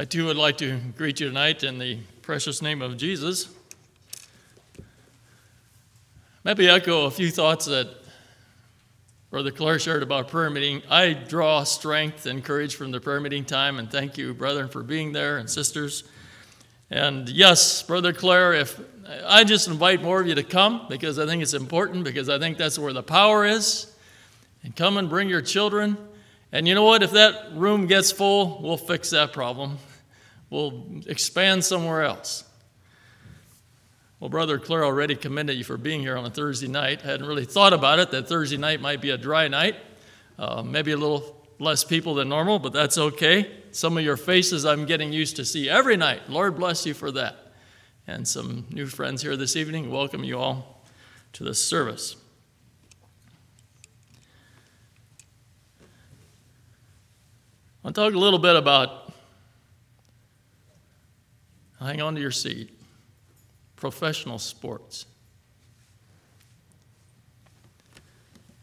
[0.00, 3.50] I too would like to greet you tonight in the precious name of Jesus.
[6.42, 7.86] Maybe echo a few thoughts that
[9.30, 10.80] Brother Clare shared about prayer meeting.
[10.88, 14.82] I draw strength and courage from the prayer meeting time, and thank you, brethren, for
[14.82, 16.04] being there and sisters.
[16.88, 18.80] And yes, Brother Clare, if
[19.26, 22.38] I just invite more of you to come because I think it's important, because I
[22.38, 23.94] think that's where the power is.
[24.62, 25.98] And come and bring your children.
[26.52, 27.02] And you know what?
[27.02, 29.76] If that room gets full, we'll fix that problem.
[30.50, 32.44] We'll expand somewhere else.
[34.18, 37.00] Well, Brother Clare already commended you for being here on a Thursday night.
[37.02, 39.76] I hadn't really thought about it, that Thursday night might be a dry night,
[40.38, 43.50] uh, maybe a little less people than normal, but that's okay.
[43.70, 46.28] Some of your faces I'm getting used to see every night.
[46.28, 47.52] Lord bless you for that.
[48.06, 50.82] And some new friends here this evening, welcome you all
[51.34, 52.16] to this service.
[57.84, 59.09] I'll talk a little bit about,
[61.86, 62.70] hang on to your seat,
[63.76, 65.06] professional sports.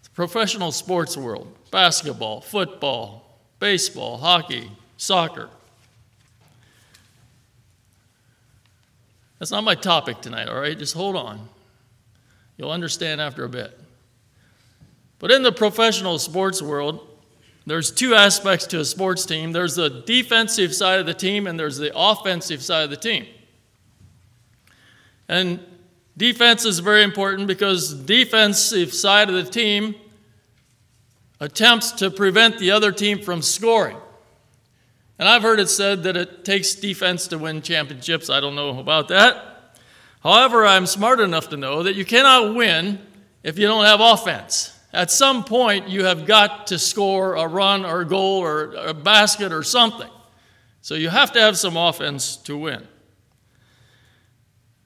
[0.04, 5.50] The professional sports world basketball, football, baseball, hockey, soccer.
[9.40, 10.78] That's not my topic tonight, all right?
[10.78, 11.48] Just hold on.
[12.58, 13.80] You'll understand after a bit.
[15.20, 17.07] But in the professional sports world,
[17.68, 21.60] there's two aspects to a sports team there's the defensive side of the team, and
[21.60, 23.28] there's the offensive side of the team.
[25.28, 25.60] And
[26.16, 29.95] defense is very important because the defensive side of the team
[31.42, 33.98] attempts to prevent the other team from scoring.
[35.20, 38.30] And I've heard it said that it takes defense to win championships.
[38.30, 39.73] I don't know about that.
[40.23, 43.00] However, I'm smart enough to know that you cannot win
[43.44, 44.77] if you don't have offense.
[44.98, 48.95] At some point, you have got to score a run or a goal or a
[48.95, 50.09] basket or something.
[50.81, 52.88] So you have to have some offense to win.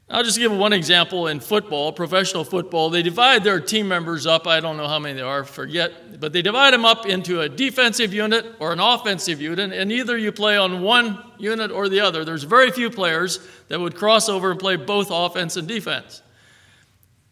[0.09, 2.90] I'll just give one example in football, professional football.
[2.90, 4.47] They divide their team members up.
[4.47, 6.19] I don't know how many there are, forget.
[6.19, 10.18] But they divide them up into a defensive unit or an offensive unit, and either
[10.18, 12.25] you play on one unit or the other.
[12.25, 16.22] There's very few players that would cross over and play both offense and defense.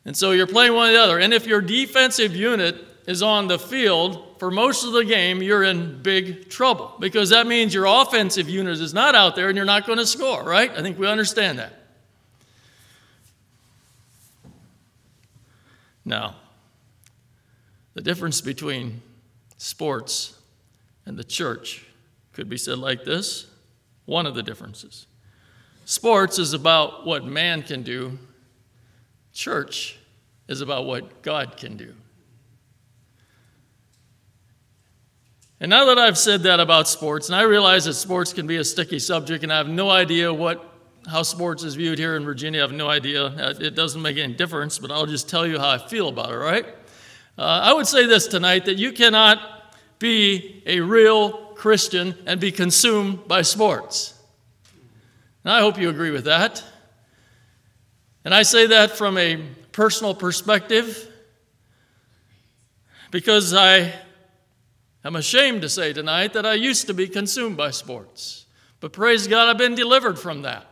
[0.09, 1.19] And so you're playing one or the other.
[1.19, 5.61] And if your defensive unit is on the field for most of the game, you're
[5.61, 9.67] in big trouble because that means your offensive unit is not out there and you're
[9.67, 10.71] not going to score, right?
[10.71, 11.73] I think we understand that.
[16.03, 16.37] Now,
[17.93, 19.03] the difference between
[19.59, 20.39] sports
[21.05, 21.85] and the church
[22.33, 23.45] could be said like this
[24.05, 25.05] one of the differences.
[25.85, 28.17] Sports is about what man can do,
[29.31, 29.97] church
[30.49, 31.93] is about what God can do.
[35.61, 38.57] And now that I've said that about sports, and I realize that sports can be
[38.57, 40.65] a sticky subject, and I have no idea what
[41.07, 43.25] how sports is viewed here in Virginia, I have no idea.
[43.25, 46.31] Uh, it doesn't make any difference, but I'll just tell you how I feel about
[46.31, 46.65] it, right?
[47.37, 49.39] Uh, I would say this tonight that you cannot
[49.97, 54.13] be a real Christian and be consumed by sports.
[55.43, 56.63] And I hope you agree with that.
[58.25, 59.41] And I say that from a
[59.79, 61.09] personal perspective
[63.11, 63.93] because I
[65.05, 68.45] am ashamed to say tonight that I used to be consumed by sports.
[68.81, 70.65] But praise God, I've been delivered from that.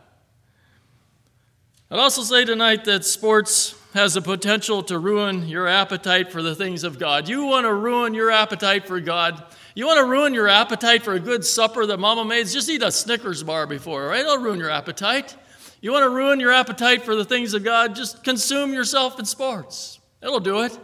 [1.90, 6.54] I'd also say tonight that sports has the potential to ruin your appetite for the
[6.54, 7.30] things of God.
[7.30, 9.42] You want to ruin your appetite for God.
[9.74, 12.46] You want to ruin your appetite for a good supper that mama made?
[12.46, 14.20] Just eat a Snickers bar before, right?
[14.20, 15.34] It'll ruin your appetite.
[15.80, 17.94] You want to ruin your appetite for the things of God?
[17.94, 20.00] Just consume yourself in sports.
[20.22, 20.76] It'll do it.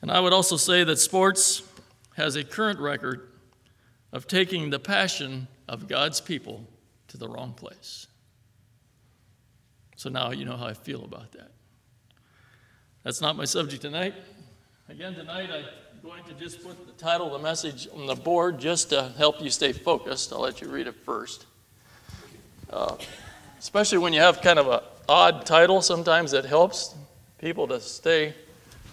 [0.00, 1.62] And I would also say that sports
[2.16, 3.28] has a current record
[4.12, 6.66] of taking the passion of God's people
[7.08, 8.06] to the wrong place.
[9.96, 11.50] So now you know how I feel about that.
[13.04, 14.14] That's not my subject tonight.
[14.88, 15.64] Again, tonight I'm
[16.02, 19.42] going to just put the title of the message on the board just to help
[19.42, 20.32] you stay focused.
[20.32, 21.46] I'll let you read it first.
[22.72, 22.96] Uh,
[23.58, 24.78] especially when you have kind of an
[25.08, 26.94] odd title, sometimes it helps
[27.38, 28.32] people to stay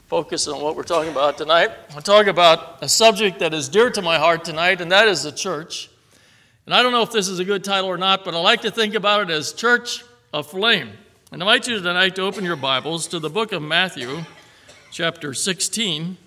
[0.07, 1.69] focused on what we're talking about tonight.
[1.91, 5.21] I'll talk about a subject that is dear to my heart tonight, and that is
[5.21, 5.91] the church.
[6.65, 8.61] And I don't know if this is a good title or not, but I like
[8.61, 10.03] to think about it as church
[10.33, 10.91] aflame.
[11.31, 14.23] And I invite you tonight to open your Bibles to the book of Matthew,
[14.91, 16.17] chapter 16.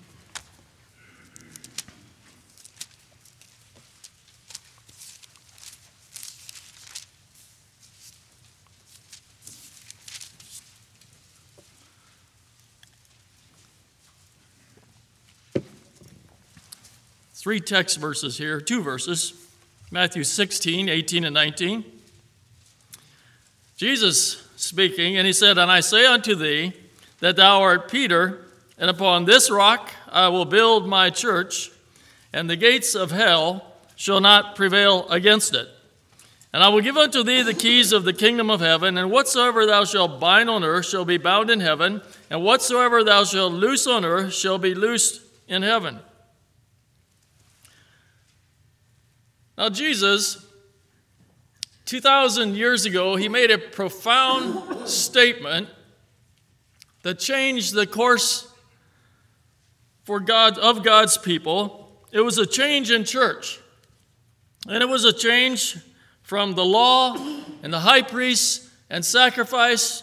[17.51, 19.33] Three text verses here, two verses.
[19.91, 21.83] Matthew 16, 18, and 19.
[23.75, 26.71] Jesus speaking, and he said, And I say unto thee
[27.19, 28.45] that thou art Peter,
[28.77, 31.71] and upon this rock I will build my church,
[32.31, 33.65] and the gates of hell
[33.97, 35.67] shall not prevail against it.
[36.53, 39.65] And I will give unto thee the keys of the kingdom of heaven, and whatsoever
[39.65, 43.87] thou shalt bind on earth shall be bound in heaven, and whatsoever thou shalt loose
[43.87, 45.99] on earth shall be loosed in heaven.
[49.61, 50.43] Now, Jesus,
[51.85, 55.69] 2,000 years ago, he made a profound statement
[57.03, 58.51] that changed the course
[60.03, 61.95] for God, of God's people.
[62.11, 63.59] It was a change in church.
[64.67, 65.77] And it was a change
[66.23, 67.15] from the law
[67.61, 70.01] and the high priests and sacrifice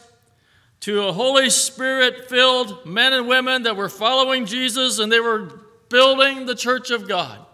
[0.82, 5.50] to a Holy Spirit filled men and women that were following Jesus and they were
[5.88, 7.44] building the church of God,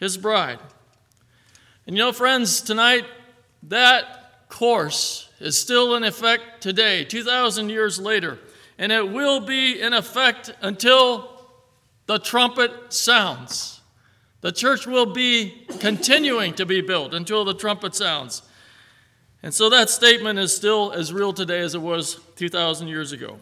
[0.00, 0.58] his bride.
[1.86, 3.04] And you know, friends, tonight,
[3.64, 8.38] that course is still in effect today, 2,000 years later,
[8.78, 11.30] and it will be in effect until
[12.06, 13.80] the trumpet sounds.
[14.40, 18.42] The church will be continuing to be built until the trumpet sounds.
[19.42, 23.38] And so that statement is still as real today as it was 2,000 years ago.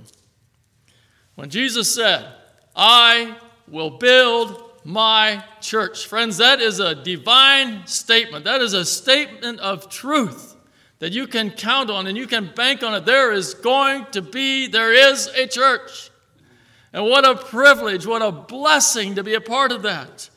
[1.35, 2.27] When Jesus said,
[2.75, 3.37] I
[3.69, 6.07] will build my church.
[6.07, 8.45] Friends, that is a divine statement.
[8.45, 10.57] That is a statement of truth
[10.99, 13.05] that you can count on and you can bank on it.
[13.05, 16.11] There is going to be, there is a church.
[16.93, 20.31] And what a privilege, what a blessing to be a part of that.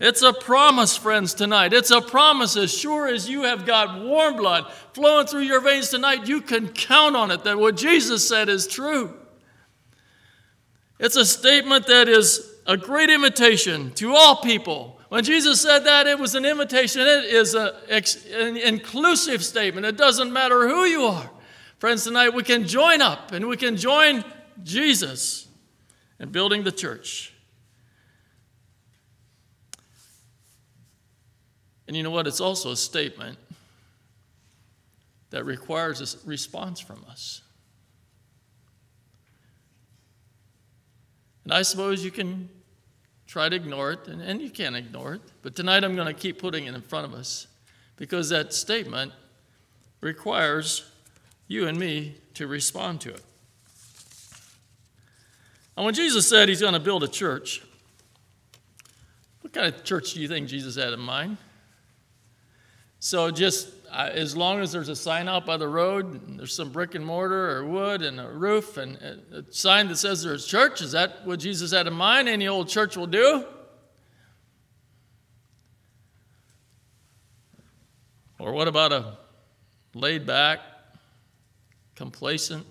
[0.00, 1.72] It's a promise, friends, tonight.
[1.72, 5.90] It's a promise as sure as you have got warm blood flowing through your veins
[5.90, 9.16] tonight, you can count on it that what Jesus said is true.
[10.98, 15.00] It's a statement that is a great invitation to all people.
[15.08, 17.02] When Jesus said that, it was an invitation.
[17.02, 17.74] It is a,
[18.34, 19.84] an inclusive statement.
[19.84, 21.30] It doesn't matter who you are.
[21.78, 24.24] Friends, tonight we can join up and we can join
[24.62, 25.48] Jesus
[26.18, 27.34] in building the church.
[31.86, 32.26] And you know what?
[32.26, 33.36] It's also a statement
[35.30, 37.41] that requires a response from us.
[41.44, 42.48] And I suppose you can
[43.26, 45.22] try to ignore it, and, and you can't ignore it.
[45.42, 47.46] But tonight I'm going to keep putting it in front of us
[47.96, 49.12] because that statement
[50.00, 50.90] requires
[51.48, 53.22] you and me to respond to it.
[55.76, 57.62] And when Jesus said he's going to build a church,
[59.40, 61.38] what kind of church do you think Jesus had in mind?
[63.04, 66.70] So just uh, as long as there's a sign out by the road, there's some
[66.70, 70.80] brick and mortar or wood and a roof and a sign that says there's church,
[70.80, 72.28] is that what Jesus had in mind?
[72.28, 73.44] Any old church will do?
[78.38, 79.18] Or what about a
[79.94, 80.60] laid back,
[81.96, 82.64] complacent,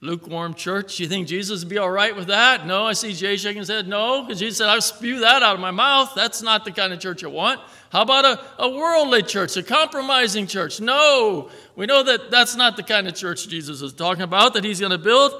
[0.00, 0.98] lukewarm church?
[0.98, 2.66] You think Jesus would be all right with that?
[2.66, 3.86] No, I see Jay shaking his head.
[3.86, 6.12] No, because Jesus said, I'll spew that out of my mouth.
[6.14, 7.60] That's not the kind of church I want.
[7.90, 10.80] How about a, a worldly church, a compromising church?
[10.80, 14.64] No, we know that that's not the kind of church Jesus is talking about that
[14.64, 15.32] he's going to build.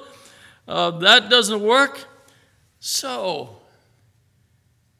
[0.66, 2.06] Uh, that doesn't work.
[2.80, 3.56] So,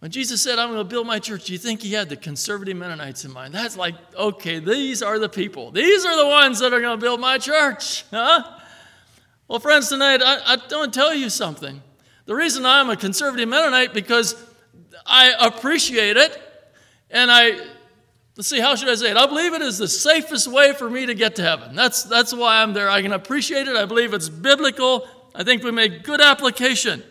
[0.01, 2.17] when Jesus said, I'm going to build my church, do you think he had the
[2.17, 3.55] conservative Mennonites in mind?
[3.55, 5.71] That's like, okay, these are the people.
[5.71, 8.05] These are the ones that are going to build my church.
[8.11, 8.60] Huh?
[9.51, 11.83] Well, friends, tonight, I, I want tell you something.
[12.27, 14.37] The reason I'm a conservative Mennonite because
[15.05, 16.41] I appreciate it
[17.11, 17.59] and I,
[18.37, 19.17] let's see, how should I say it?
[19.17, 21.75] I believe it is the safest way for me to get to heaven.
[21.75, 22.89] That's, that's why I'm there.
[22.89, 23.75] I can appreciate it.
[23.75, 25.09] I believe it's biblical.
[25.35, 27.03] I think we make good application.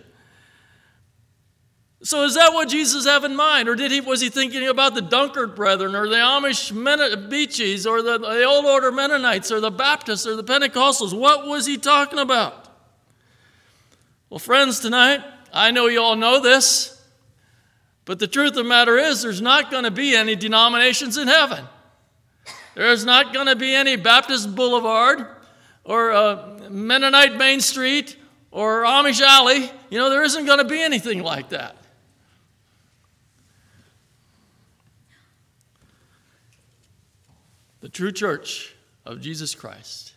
[2.01, 3.68] So is that what Jesus have in mind?
[3.68, 7.86] Or did he, was he thinking about the Dunkard brethren or the Amish Men- Beachys
[7.86, 11.18] or the, the Old Order Mennonites or the Baptists or the Pentecostals?
[11.18, 12.70] What was he talking about?
[14.29, 16.96] Well, friends, tonight, I know you all know this.
[18.06, 21.27] But the truth of the matter is, there's not going to be any denominations in
[21.27, 21.65] heaven.
[22.75, 25.27] There's not going to be any Baptist Boulevard
[25.84, 28.15] or uh, Mennonite Main Street
[28.51, 29.70] or Amish Alley.
[29.89, 31.75] You know, there isn't going to be anything like that.
[37.81, 40.13] The true church of Jesus Christ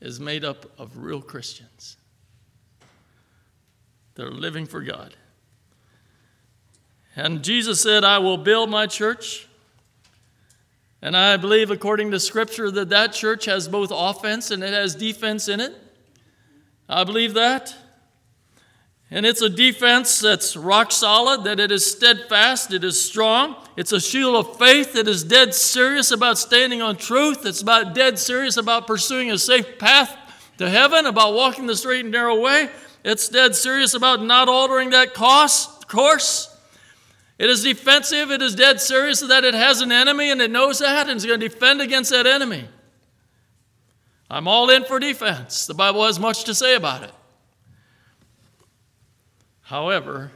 [0.00, 1.96] is made up of real Christians
[4.14, 5.14] that are living for God.
[7.14, 9.48] And Jesus said, I will build my church.
[11.00, 14.94] And I believe, according to Scripture, that that church has both offense and it has
[14.94, 15.74] defense in it.
[16.88, 17.74] I believe that.
[19.10, 23.56] And it's a defense that's rock solid, that it is steadfast, it is strong.
[23.76, 27.46] It's a shield of faith that is dead serious about standing on truth.
[27.46, 30.16] It's about dead serious about pursuing a safe path
[30.58, 32.68] to heaven, about walking the straight and narrow way.
[33.04, 36.52] It's dead serious about not altering that cost, course.
[37.38, 38.30] It is defensive.
[38.30, 41.26] It is dead serious that it has an enemy and it knows that and is
[41.26, 42.66] going to defend against that enemy.
[44.28, 45.66] I'm all in for defense.
[45.66, 47.12] The Bible has much to say about it.
[49.66, 50.30] However,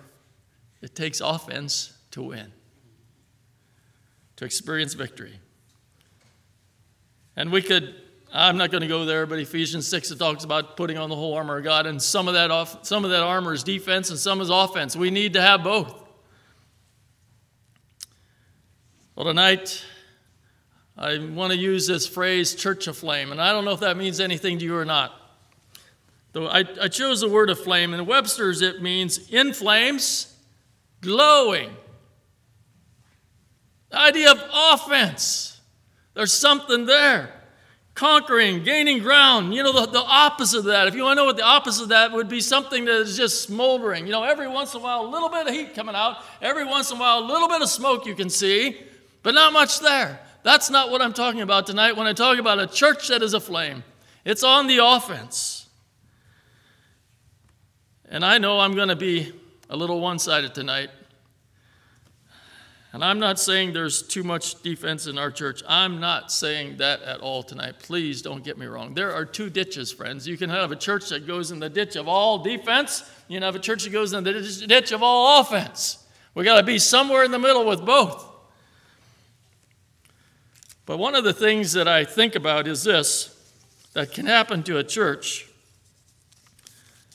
[0.82, 2.50] it takes offense to win,
[4.34, 5.38] to experience victory.
[7.37, 7.94] And we could,
[8.34, 11.14] I'm not going to go there, but Ephesians 6 it talks about putting on the
[11.14, 14.10] whole armor of God, and some of that off, some of that armor is defense
[14.10, 14.96] and some is offense.
[14.96, 15.94] We need to have both.
[19.14, 19.84] Well, tonight
[20.99, 24.18] I want to use this phrase church aflame, and I don't know if that means
[24.18, 25.19] anything to you or not.
[26.32, 27.92] Though I, I chose the word aflame.
[27.92, 30.34] In Webster's, it means in flames,
[31.00, 31.70] glowing.
[33.90, 35.60] The idea of offense.
[36.14, 37.34] There's something there.
[37.94, 39.52] Conquering, gaining ground.
[39.52, 40.87] You know, the, the opposite of that.
[40.87, 43.16] If you want to know what the opposite of that would be something that is
[43.16, 44.06] just smoldering.
[44.06, 46.18] You know, every once in a while, a little bit of heat coming out.
[46.40, 48.80] Every once in a while, a little bit of smoke you can see,
[49.22, 50.20] but not much there.
[50.44, 53.34] That's not what I'm talking about tonight when I talk about a church that is
[53.34, 53.82] aflame.
[54.25, 55.60] It's on the offense.
[58.11, 59.33] And I know I'm going to be
[59.71, 60.90] a little one sided tonight.
[62.93, 65.62] And I'm not saying there's too much defense in our church.
[65.69, 67.76] I'm not saying that at all tonight.
[67.79, 68.95] Please don't get me wrong.
[68.95, 70.26] There are two ditches, friends.
[70.26, 73.45] You can have a church that goes in the ditch of all defense, you can
[73.45, 76.05] have a church that goes in the ditch of all offense.
[76.35, 78.26] We got to be somewhere in the middle with both.
[80.85, 83.37] But one of the things that I think about is this
[83.93, 85.50] that can happen to a church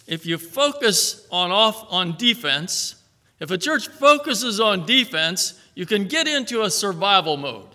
[0.08, 2.96] if you focus on off on defense,
[3.40, 7.68] if a church focuses on defense, you can get into a survival mode.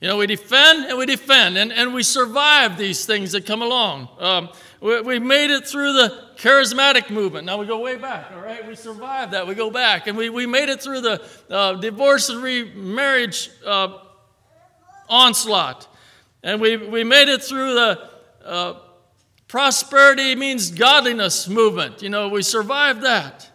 [0.00, 3.62] You know, we defend and we defend, and, and we survive these things that come
[3.62, 4.08] along.
[4.18, 4.48] Um,
[4.80, 7.46] we, we, made it through the charismatic movement.
[7.46, 8.66] Now we go way back, all right?
[8.66, 9.46] We survived that.
[9.46, 10.08] We go back.
[10.08, 13.98] And we, we made it through the uh, divorce and remarriage uh,
[15.08, 15.86] onslaught.
[16.42, 18.11] And we, we made it through the
[18.44, 18.74] uh,
[19.48, 22.02] prosperity means godliness movement.
[22.02, 23.48] You know, we survived that.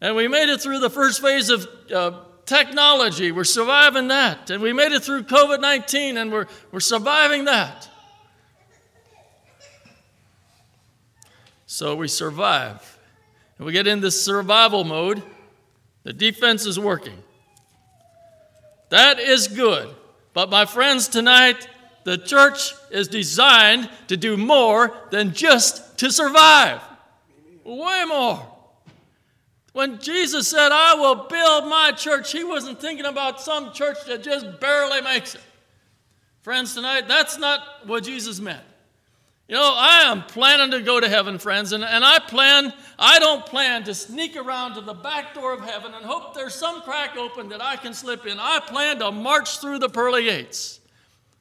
[0.00, 3.32] And we made it through the first phase of uh, technology.
[3.32, 4.50] We're surviving that.
[4.50, 7.88] And we made it through COVID 19 and we're, we're surviving that.
[11.66, 12.98] So we survive.
[13.58, 15.22] And we get in this survival mode.
[16.04, 17.22] The defense is working.
[18.88, 19.94] That is good.
[20.32, 21.68] But my friends, tonight,
[22.04, 26.80] the church is designed to do more than just to survive.
[27.64, 28.46] Way more.
[29.72, 34.22] When Jesus said, I will build my church, he wasn't thinking about some church that
[34.22, 35.42] just barely makes it.
[36.42, 38.64] Friends, tonight, that's not what Jesus meant.
[39.48, 43.18] You know, I am planning to go to heaven, friends, and, and I plan, I
[43.18, 46.82] don't plan to sneak around to the back door of heaven and hope there's some
[46.82, 48.38] crack open that I can slip in.
[48.38, 50.77] I plan to march through the pearly gates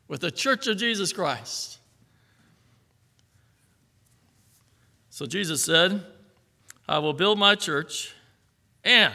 [0.08, 1.80] with the church of Jesus Christ.
[5.10, 6.04] So Jesus said,
[6.88, 8.14] I will build my church,
[8.84, 9.14] and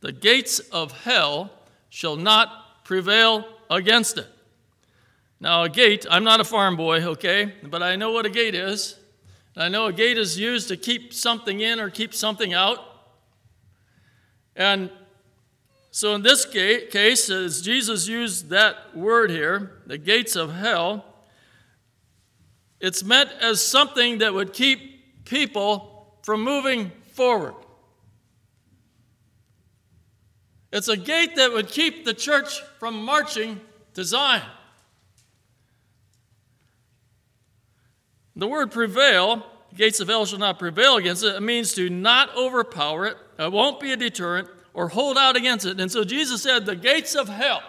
[0.00, 1.50] the gates of hell
[1.88, 4.26] shall not prevail against it.
[5.40, 8.54] Now, a gate, I'm not a farm boy, okay, but I know what a gate
[8.54, 8.98] is.
[9.56, 12.78] I know a gate is used to keep something in or keep something out.
[14.54, 14.90] And
[15.96, 21.06] so, in this case, as Jesus used that word here, the gates of hell,
[22.78, 27.54] it's meant as something that would keep people from moving forward.
[30.70, 33.58] It's a gate that would keep the church from marching
[33.94, 34.42] to Zion.
[38.36, 42.36] The word prevail, gates of hell shall not prevail against it, it means to not
[42.36, 43.16] overpower it.
[43.38, 45.80] It won't be a deterrent or hold out against it.
[45.80, 47.62] And so Jesus said, The gates of hell,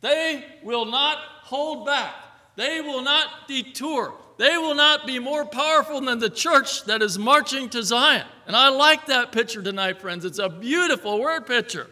[0.00, 2.14] they will not hold back,
[2.56, 7.18] they will not detour, they will not be more powerful than the church that is
[7.18, 8.24] marching to Zion.
[8.46, 10.24] And I like that picture tonight, friends.
[10.24, 11.88] It's a beautiful word picture.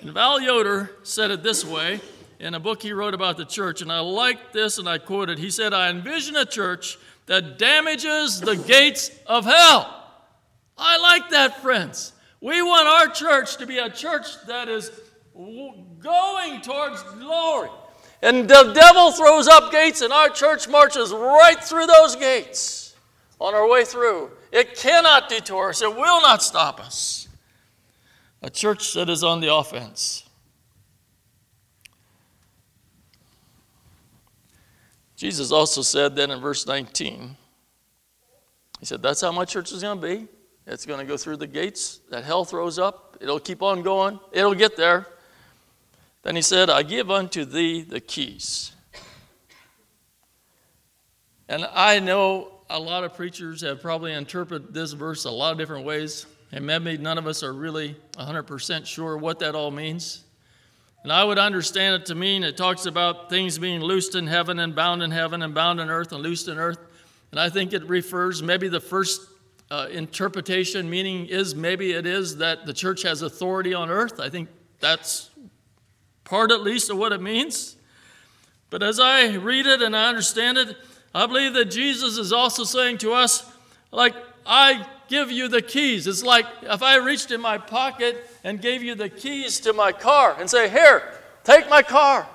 [0.00, 2.00] And Val Yoder said it this way
[2.40, 5.28] in a book he wrote about the church, and I like this, and I quote
[5.28, 5.38] it.
[5.38, 9.94] He said, I envision a church that damages the gates of hell.
[10.78, 12.12] I like that, friends.
[12.40, 14.90] We want our church to be a church that is
[15.34, 17.70] going towards glory.
[18.22, 22.84] And the devil throws up gates, and our church marches right through those gates.
[23.40, 24.32] on our way through.
[24.50, 27.28] It cannot detour us, it will not stop us.
[28.42, 30.24] A church that is on the offense.
[35.16, 37.36] Jesus also said then in verse 19,
[38.78, 40.28] He said, That's how my church is going to be.
[40.70, 43.16] It's going to go through the gates that hell throws up.
[43.22, 45.06] It'll keep on going, it'll get there.
[46.22, 48.72] Then He said, I give unto thee the keys.
[51.48, 55.58] And I know a lot of preachers have probably interpreted this verse a lot of
[55.58, 60.24] different ways, and maybe none of us are really 100% sure what that all means.
[61.02, 64.58] And I would understand it to mean it talks about things being loosed in heaven
[64.58, 66.78] and bound in heaven and bound in earth and loosed in earth.
[67.30, 69.22] And I think it refers, maybe the first
[69.70, 74.20] uh, interpretation meaning is maybe it is that the church has authority on earth.
[74.20, 74.48] I think
[74.80, 75.30] that's
[76.24, 77.76] part at least of what it means.
[78.70, 80.76] But as I read it and I understand it,
[81.14, 83.50] I believe that Jesus is also saying to us,
[83.90, 84.14] like,
[84.46, 86.06] I give you the keys.
[86.06, 89.92] It's like if I reached in my pocket and gave you the keys to my
[89.92, 91.02] car and say, Here,
[91.44, 92.26] take my car.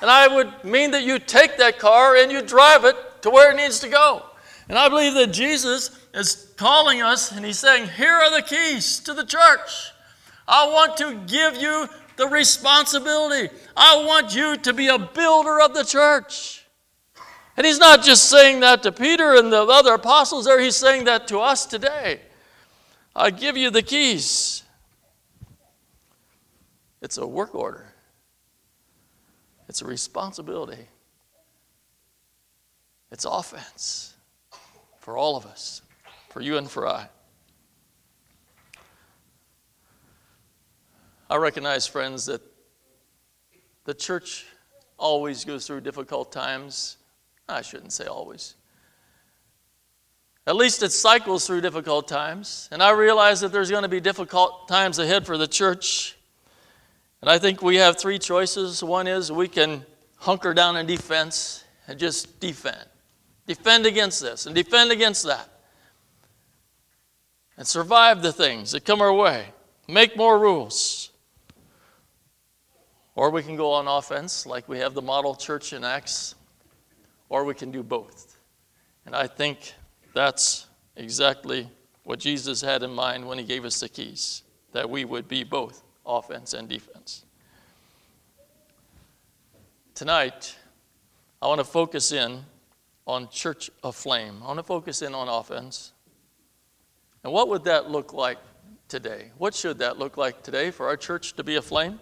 [0.00, 3.52] And I would mean that you take that car and you drive it to where
[3.52, 4.22] it needs to go.
[4.68, 8.98] And I believe that Jesus is calling us and he's saying, Here are the keys
[9.00, 9.92] to the church.
[10.48, 13.52] I want to give you the responsibility.
[13.76, 16.64] I want you to be a builder of the church.
[17.56, 21.04] And he's not just saying that to Peter and the other apostles there, he's saying
[21.04, 22.20] that to us today.
[23.14, 24.62] I give you the keys.
[27.00, 27.92] It's a work order,
[29.68, 30.88] it's a responsibility,
[33.12, 34.05] it's offense
[35.06, 35.82] for all of us,
[36.30, 37.08] for you and for I.
[41.30, 42.42] I recognize, friends, that
[43.84, 44.46] the church
[44.98, 46.96] always goes through difficult times
[47.48, 48.56] I shouldn't say always.
[50.44, 52.68] At least it cycles through difficult times.
[52.72, 56.16] And I realize that there's going to be difficult times ahead for the church.
[57.20, 58.82] And I think we have three choices.
[58.82, 62.88] One is we can hunker down in defense and just defend.
[63.46, 65.48] Defend against this and defend against that.
[67.56, 69.46] And survive the things that come our way.
[69.88, 71.10] Make more rules.
[73.14, 76.34] Or we can go on offense, like we have the model church in Acts
[77.28, 78.38] or we can do both.
[79.04, 79.74] And I think
[80.12, 81.68] that's exactly
[82.04, 85.44] what Jesus had in mind when he gave us the keys that we would be
[85.44, 87.24] both offense and defense.
[89.94, 90.56] Tonight,
[91.40, 92.44] I want to focus in
[93.06, 94.42] on Church Aflame.
[94.42, 95.92] I want to focus in on offense.
[97.24, 98.38] And what would that look like
[98.88, 99.30] today?
[99.38, 101.98] What should that look like today for our church to be aflame?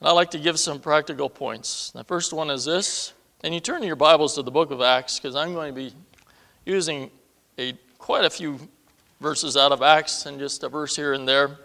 [0.00, 1.90] And I'd like to give some practical points.
[1.90, 5.18] The first one is this and you turn your Bibles to the book of Acts
[5.18, 5.94] because I'm going to be
[6.66, 7.10] using
[7.56, 8.60] a, quite a few
[9.20, 11.58] verses out of Acts and just a verse here and there.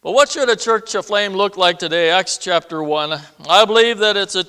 [0.00, 2.10] But what should a church aflame look like today?
[2.10, 3.20] Acts chapter 1.
[3.50, 4.44] I believe that it's a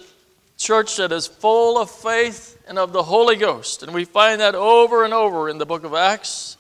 [0.57, 3.83] church that is full of faith and of the Holy Ghost.
[3.83, 6.57] And we find that over and over in the book of Acts.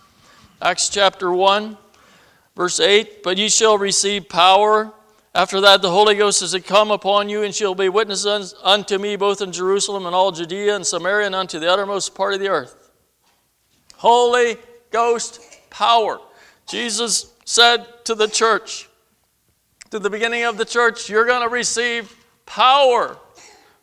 [0.61, 1.77] Acts chapter 1,
[2.55, 3.23] verse 8.
[3.23, 4.93] But ye shall receive power
[5.35, 9.15] after that, the Holy Ghost is come upon you, and shall be witnesses unto me
[9.15, 12.49] both in Jerusalem and all Judea and Samaria and unto the uttermost part of the
[12.49, 12.91] earth.
[13.95, 14.57] Holy
[14.91, 16.19] Ghost power.
[16.67, 18.87] Jesus said to the church,
[19.89, 23.17] to the beginning of the church, you're going to receive power.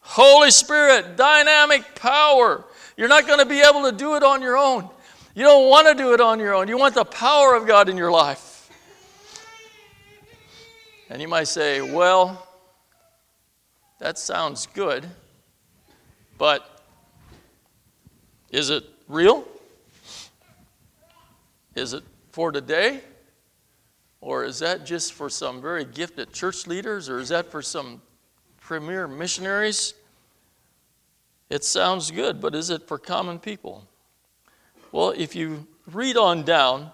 [0.01, 2.65] Holy Spirit, dynamic power.
[2.97, 4.89] You're not going to be able to do it on your own.
[5.35, 6.69] You don't want to do it on your own.
[6.69, 8.71] You want the power of God in your life.
[11.09, 12.47] And you might say, well,
[13.99, 15.07] that sounds good,
[16.39, 16.83] but
[18.51, 19.47] is it real?
[21.75, 23.01] Is it for today?
[24.21, 27.09] Or is that just for some very gifted church leaders?
[27.09, 28.03] Or is that for some
[28.71, 29.95] premier missionaries?
[31.49, 33.85] It sounds good, but is it for common people?
[34.93, 36.93] Well, if you read on down,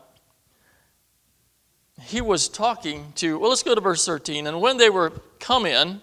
[2.00, 4.46] he was talking to, well, let's go to verse 13.
[4.46, 6.00] And when they were come in,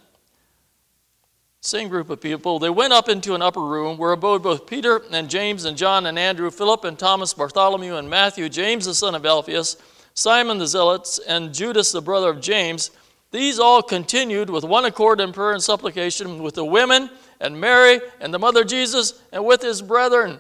[1.62, 5.01] same group of people, they went up into an upper room where abode both Peter
[5.12, 9.15] and James and John and Andrew, Philip and Thomas, Bartholomew and Matthew, James the son
[9.15, 9.77] of Alphaeus,
[10.13, 12.91] Simon the Zealots, and Judas the brother of James.
[13.34, 18.00] These all continued with one accord in prayer and supplication with the women and Mary
[18.22, 20.38] and the mother Jesus and with his brethren.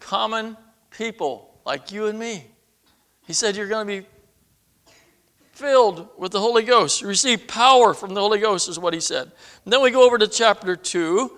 [0.00, 0.56] Common
[0.90, 2.46] people like you and me.
[3.26, 4.06] He said, You're going to be
[5.52, 7.02] filled with the Holy Ghost.
[7.02, 9.30] You receive power from the Holy Ghost, is what he said.
[9.64, 11.30] And then we go over to chapter 2.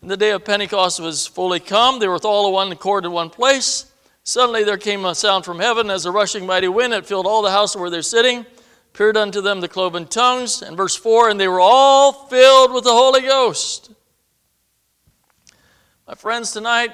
[0.00, 1.98] And the day of Pentecost was fully come.
[1.98, 3.92] They were with all of one accord in one place.
[4.26, 6.92] Suddenly there came a sound from heaven as a rushing mighty wind.
[6.92, 8.44] It filled all the house where they're sitting.
[8.92, 10.62] Appeared unto them the cloven tongues.
[10.62, 13.92] And verse 4 And they were all filled with the Holy Ghost.
[16.08, 16.90] My friends, tonight,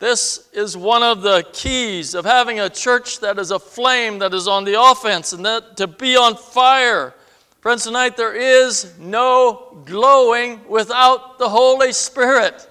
[0.00, 4.34] this is one of the keys of having a church that is a flame that
[4.34, 7.14] is on the offense and that to be on fire.
[7.60, 12.68] Friends, tonight there is no glowing without the Holy Spirit.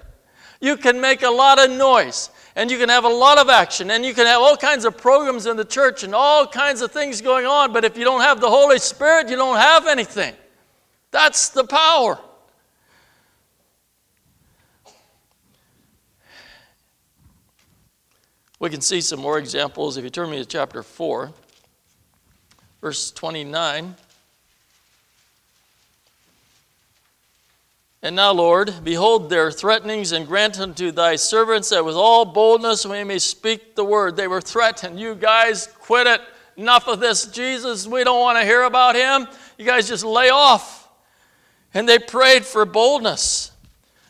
[0.60, 3.92] You can make a lot of noise and you can have a lot of action
[3.92, 6.90] and you can have all kinds of programs in the church and all kinds of
[6.90, 10.34] things going on, but if you don't have the Holy Spirit, you don't have anything.
[11.12, 12.18] That's the power.
[18.58, 21.32] We can see some more examples if you turn me to chapter 4,
[22.80, 23.94] verse 29.
[28.02, 32.86] And now, Lord, behold their threatenings, and grant unto thy servants that with all boldness
[32.86, 34.14] we may speak the word.
[34.14, 35.00] They were threatened.
[35.00, 36.20] You guys, quit it.
[36.56, 37.86] Enough of this Jesus.
[37.88, 39.26] We don't want to hear about him.
[39.58, 40.88] You guys just lay off.
[41.74, 43.50] And they prayed for boldness.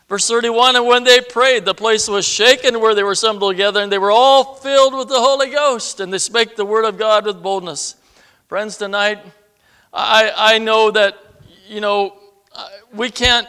[0.07, 3.81] Verse 31 And when they prayed, the place was shaken where they were assembled together,
[3.81, 6.97] and they were all filled with the Holy Ghost, and they spake the word of
[6.97, 7.95] God with boldness.
[8.47, 9.19] Friends, tonight,
[9.91, 11.17] I, I know that,
[11.67, 12.17] you know,
[12.53, 13.47] uh, we can't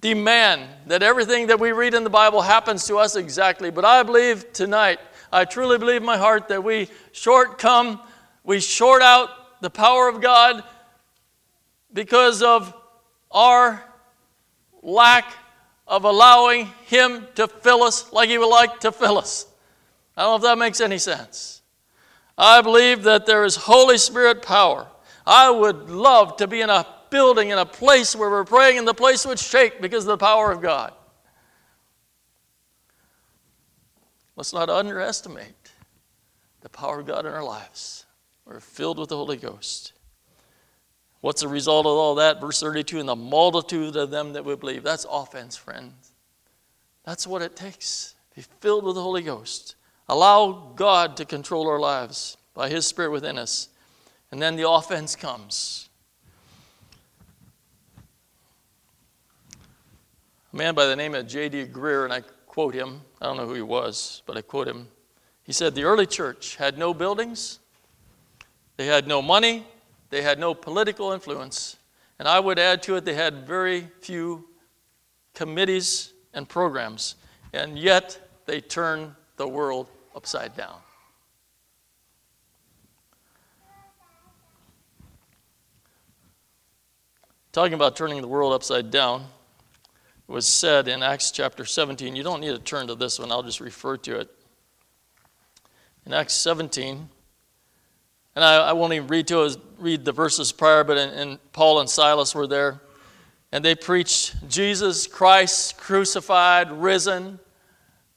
[0.00, 4.02] demand that everything that we read in the Bible happens to us exactly, but I
[4.02, 4.98] believe tonight,
[5.32, 8.00] I truly believe in my heart that we short come,
[8.44, 10.62] we short out the power of God
[11.92, 12.74] because of
[13.30, 13.82] our
[14.82, 15.32] lack
[15.88, 19.46] of allowing Him to fill us like He would like to fill us.
[20.16, 21.62] I don't know if that makes any sense.
[22.36, 24.86] I believe that there is Holy Spirit power.
[25.26, 28.86] I would love to be in a building, in a place where we're praying, and
[28.86, 30.92] the place would shake because of the power of God.
[34.36, 35.54] Let's not underestimate
[36.60, 38.04] the power of God in our lives.
[38.44, 39.92] We're filled with the Holy Ghost.
[41.20, 42.40] What's the result of all that?
[42.40, 44.82] Verse 32 and the multitude of them that would believe.
[44.82, 46.12] That's offense, friends.
[47.04, 48.14] That's what it takes.
[48.34, 49.76] Be filled with the Holy Ghost.
[50.08, 53.68] Allow God to control our lives by His Spirit within us.
[54.30, 55.85] And then the offense comes.
[60.56, 61.66] A man by the name of J.D.
[61.66, 64.88] Greear, and I quote him, I don't know who he was, but I quote him.
[65.42, 67.58] He said, The early church had no buildings,
[68.78, 69.66] they had no money,
[70.08, 71.76] they had no political influence.
[72.18, 74.48] And I would add to it, they had very few
[75.34, 77.16] committees and programs.
[77.52, 80.78] And yet, they turned the world upside down.
[87.52, 89.26] Talking about turning the world upside down,
[90.28, 92.16] was said in Acts chapter 17.
[92.16, 94.30] You don't need to turn to this one, I'll just refer to it.
[96.04, 97.08] In Acts 17,
[98.36, 101.38] and I, I won't even read to it, read the verses prior, but in, in
[101.52, 102.80] Paul and Silas were there.
[103.50, 107.38] And they preached Jesus Christ crucified, risen,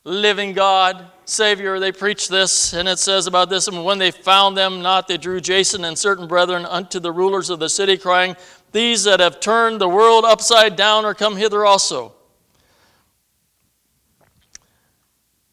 [0.03, 1.79] living God, Savior.
[1.79, 5.17] They preached this, and it says about this, and when they found them not, they
[5.17, 8.35] drew Jason and certain brethren unto the rulers of the city, crying,
[8.71, 12.13] These that have turned the world upside down are come hither also.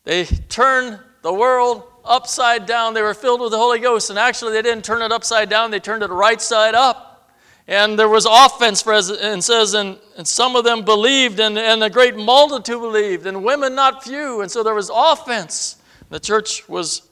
[0.05, 2.94] They turned the world upside down.
[2.94, 4.11] They were filled with the Holy Ghost.
[4.11, 7.31] And actually, they didn't turn it upside down, they turned it right side up.
[7.68, 11.90] And there was offense, and says, and, and some of them believed, and, and a
[11.90, 14.40] great multitude believed, and women not few.
[14.40, 15.76] And so there was offense.
[16.09, 17.09] The church was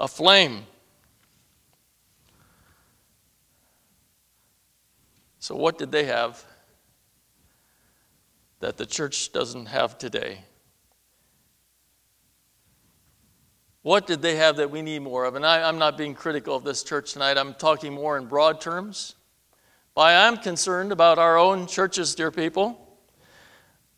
[0.00, 0.64] aflame.
[5.48, 6.44] So, what did they have
[8.60, 10.40] that the church doesn't have today?
[13.80, 15.36] What did they have that we need more of?
[15.36, 17.38] And I, am not being critical of this church tonight.
[17.38, 19.14] I'm talking more in broad terms.
[19.94, 22.98] Why I'm concerned about our own churches, dear people.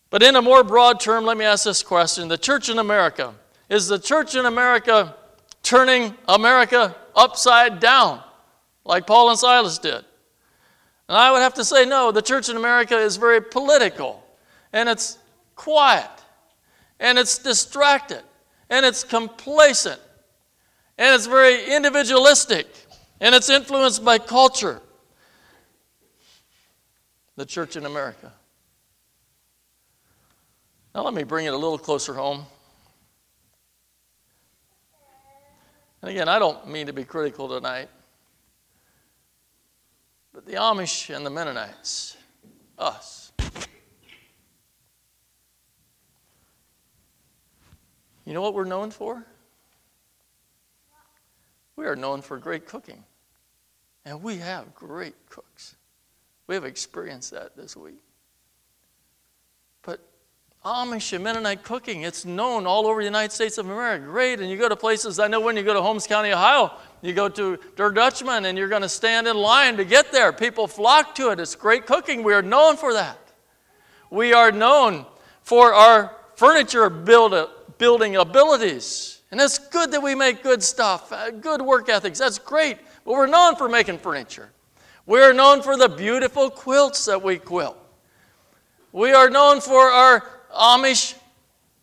[0.08, 3.34] But in a more broad term, let me ask this question The church in America,
[3.68, 5.16] is the church in America
[5.64, 8.22] turning America upside down
[8.84, 10.04] like Paul and Silas did?
[11.10, 14.24] And I would have to say no, the church in America is very political
[14.72, 15.18] and it's
[15.56, 16.08] quiet
[17.00, 18.22] and it's distracted
[18.70, 20.00] and it's complacent
[20.98, 22.68] and it's very individualistic
[23.20, 24.80] and it's influenced by culture.
[27.34, 28.32] The church in America.
[30.94, 32.46] Now, let me bring it a little closer home.
[36.02, 37.88] And again, I don't mean to be critical tonight,
[40.46, 42.16] the Amish and the Mennonites,
[42.78, 43.32] us.
[48.24, 49.24] You know what we're known for?
[51.76, 53.04] We are known for great cooking.
[54.04, 55.76] And we have great cooks.
[56.46, 58.02] We have experienced that this week.
[60.64, 64.04] Amish and Mennonite cooking, it's known all over the United States of America.
[64.04, 64.40] Great.
[64.40, 67.14] And you go to places, I know when you go to Holmes County, Ohio, you
[67.14, 70.34] go to Der Dutchman and you're going to stand in line to get there.
[70.34, 71.40] People flock to it.
[71.40, 72.22] It's great cooking.
[72.22, 73.18] We are known for that.
[74.10, 75.06] We are known
[75.42, 77.34] for our furniture build,
[77.78, 79.22] building abilities.
[79.30, 82.18] And it's good that we make good stuff, uh, good work ethics.
[82.18, 82.76] That's great.
[83.06, 84.50] But we're known for making furniture.
[85.06, 87.78] We're known for the beautiful quilts that we quilt.
[88.92, 91.14] We are known for our Amish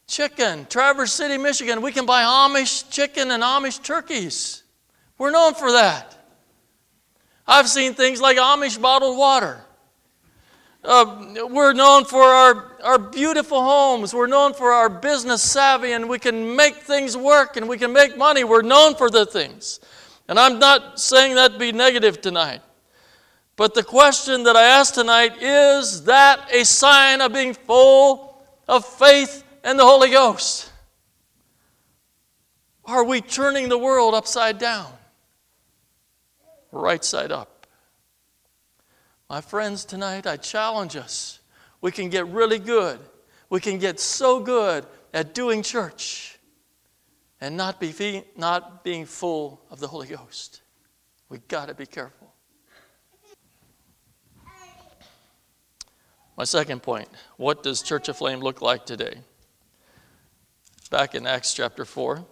[0.07, 0.65] chicken.
[0.69, 4.63] Traverse City, Michigan, we can buy Amish chicken and Amish turkeys.
[5.17, 6.15] We're known for that.
[7.47, 9.61] I've seen things like Amish bottled water.
[10.83, 14.13] Uh, we're known for our, our beautiful homes.
[14.13, 17.91] We're known for our business savvy, and we can make things work and we can
[17.91, 18.43] make money.
[18.43, 19.79] We're known for the things.
[20.29, 22.61] And I'm not saying that to be negative tonight.
[23.55, 28.26] But the question that I ask tonight is that a sign of being full
[28.67, 30.71] of faith and the Holy Ghost?
[32.85, 34.91] Are we turning the world upside down?
[36.71, 37.67] Right side up.
[39.29, 41.39] My friends, tonight I challenge us.
[41.81, 42.99] We can get really good.
[43.49, 46.39] We can get so good at doing church
[47.41, 50.61] and not, be, not being full of the Holy Ghost.
[51.29, 52.26] We've got to be careful.
[56.37, 59.15] My second point what does Church Aflame look like today?
[60.89, 62.23] Back in Acts chapter 4.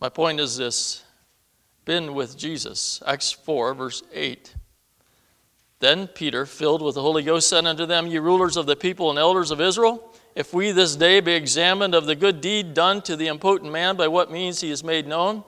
[0.00, 1.04] My point is this
[1.84, 3.02] been with Jesus.
[3.06, 4.54] Acts 4, verse 8.
[5.80, 9.10] Then Peter, filled with the Holy Ghost, said unto them, Ye rulers of the people
[9.10, 13.00] and elders of Israel, if we this day be examined of the good deed done
[13.02, 15.44] to the impotent man, by what means he is made known,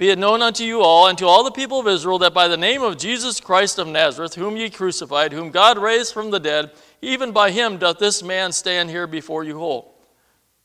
[0.00, 2.48] be it known unto you all and to all the people of Israel that by
[2.48, 6.40] the name of Jesus Christ of Nazareth, whom ye crucified, whom God raised from the
[6.40, 6.70] dead,
[7.02, 9.94] even by him doth this man stand here before you whole.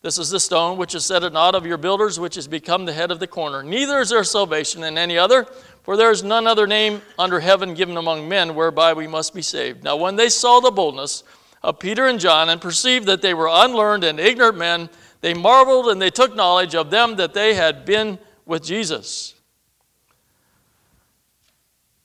[0.01, 2.85] This is the stone which is set at naught of your builders, which has become
[2.85, 3.61] the head of the corner.
[3.61, 5.45] Neither is there salvation in any other,
[5.83, 9.41] for there is none other name under heaven given among men whereby we must be
[9.41, 9.83] saved.
[9.83, 11.25] Now, when they saw the boldness
[11.61, 15.89] of Peter and John and perceived that they were unlearned and ignorant men, they marveled
[15.89, 19.33] and they took knowledge of them that they had been with Jesus.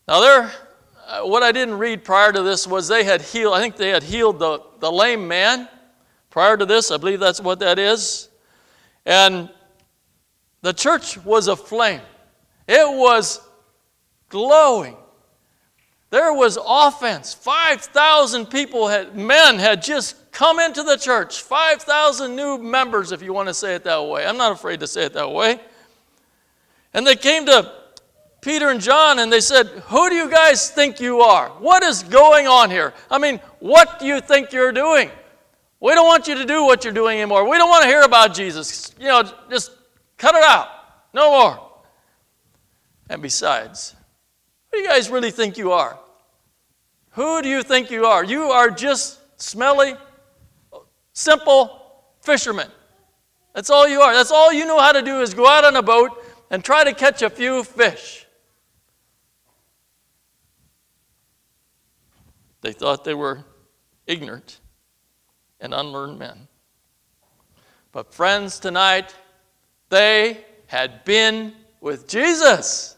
[0.09, 0.53] Now, there,
[1.07, 3.91] uh, what I didn't read prior to this was they had healed, I think they
[3.91, 5.69] had healed the, the lame man
[6.31, 6.91] prior to this.
[6.91, 8.29] I believe that's what that is.
[9.07, 9.51] And
[10.63, 12.01] the church was aflame,
[12.67, 13.41] it was
[14.29, 14.97] glowing.
[16.11, 17.35] There was offense.
[17.35, 21.43] 5,000 people had, men had just come into the church.
[21.43, 24.27] 5,000 new members, if you want to say it that way.
[24.27, 25.61] I'm not afraid to say it that way.
[26.93, 27.73] And they came to
[28.41, 31.51] Peter and John and they said, Who do you guys think you are?
[31.51, 32.95] What is going on here?
[33.11, 35.11] I mean, what do you think you're doing?
[35.79, 37.49] We don't want you to do what you're doing anymore.
[37.49, 38.95] We don't want to hear about Jesus.
[38.99, 39.73] You know, just
[40.19, 40.69] cut it out.
[41.15, 41.71] No more.
[43.09, 43.95] And besides,
[44.71, 45.99] who do you guys really think you are?
[47.13, 48.25] Who do you think you are?
[48.25, 49.95] You are just smelly,
[51.13, 52.69] simple fishermen.
[53.55, 54.13] That's all you are.
[54.13, 56.13] That's all you know how to do is go out on a boat
[56.51, 58.27] and try to catch a few fish.
[62.63, 63.45] They thought they were
[64.07, 64.61] ignorant
[65.61, 66.49] and unlearned men.
[67.93, 69.15] But, friends, tonight,
[69.89, 72.97] they had been with Jesus.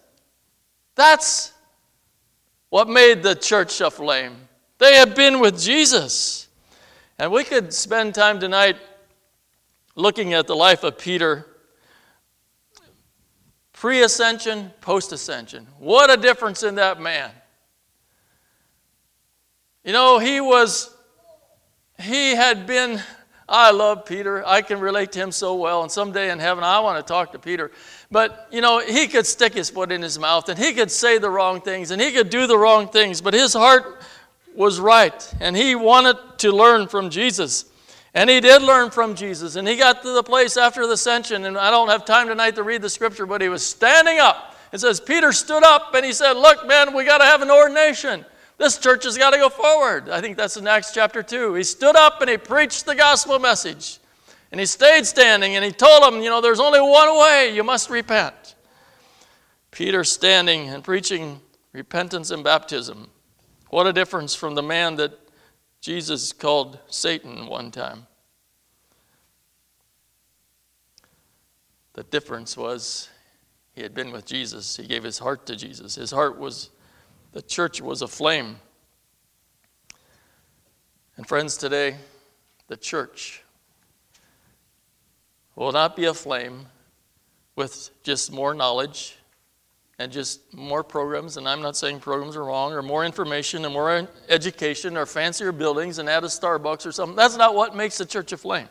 [0.95, 1.53] That's
[2.71, 4.37] what made the church aflame.
[4.79, 6.49] They had been with Jesus.
[7.19, 8.77] And we could spend time tonight
[9.95, 11.47] looking at the life of Peter
[13.83, 15.67] pre ascension, post ascension.
[15.81, 17.33] What a difference in that man.
[19.83, 20.95] You know, he was,
[21.99, 23.03] he had been,
[23.49, 24.47] I love Peter.
[24.47, 25.83] I can relate to him so well.
[25.83, 27.73] And someday in heaven, I want to talk to Peter.
[28.09, 31.19] But, you know, he could stick his foot in his mouth and he could say
[31.19, 33.21] the wrong things and he could do the wrong things.
[33.21, 34.01] But his heart
[34.55, 37.65] was right and he wanted to learn from Jesus.
[38.15, 39.57] And he did learn from Jesus.
[39.57, 41.45] And he got to the place after the ascension.
[41.45, 44.55] And I don't have time tonight to read the scripture, but he was standing up.
[44.73, 47.51] It says, Peter stood up and he said, Look, man, we got to have an
[47.51, 48.25] ordination.
[48.59, 50.09] This church has got to go forward.
[50.09, 51.55] I think that's in Acts chapter 2.
[51.55, 53.99] He stood up and he preached the gospel message.
[54.51, 57.65] And he stayed standing and he told them, you know, there's only one way you
[57.65, 58.55] must repent.
[59.71, 61.41] Peter standing and preaching
[61.73, 63.09] repentance and baptism.
[63.71, 65.19] What a difference from the man that
[65.83, 68.07] Jesus called Satan one time.
[71.95, 73.11] The difference was
[73.75, 74.77] he had been with Jesus.
[74.77, 75.97] He gave his heart to Jesus.
[75.97, 76.71] His heart was,
[77.33, 78.61] the church was aflame.
[81.17, 81.97] And friends, today,
[82.69, 83.43] the church
[85.57, 86.67] will not be aflame
[87.57, 89.17] with just more knowledge
[89.99, 91.37] and just more programs.
[91.37, 95.53] And I'm not saying programs are wrong, or more information and more education, or fancier
[95.53, 97.17] buildings and add a Starbucks or something.
[97.17, 98.69] That's not what makes the church a flame.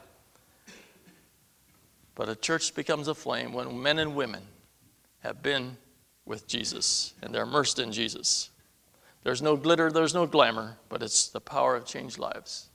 [2.15, 4.43] But a church becomes a flame when men and women
[5.19, 5.77] have been
[6.25, 8.49] with Jesus and they're immersed in Jesus.
[9.23, 12.69] There's no glitter, there's no glamour, but it's the power of changed lives.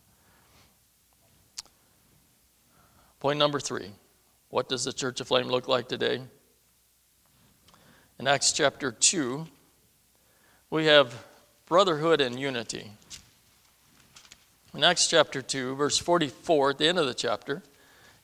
[3.20, 3.90] Point number three
[4.48, 6.22] what does the Church Aflame look like today?
[8.18, 9.46] In Acts chapter 2,
[10.70, 11.26] we have
[11.66, 12.90] brotherhood and unity.
[14.74, 17.62] In Acts chapter 2, verse 44, at the end of the chapter,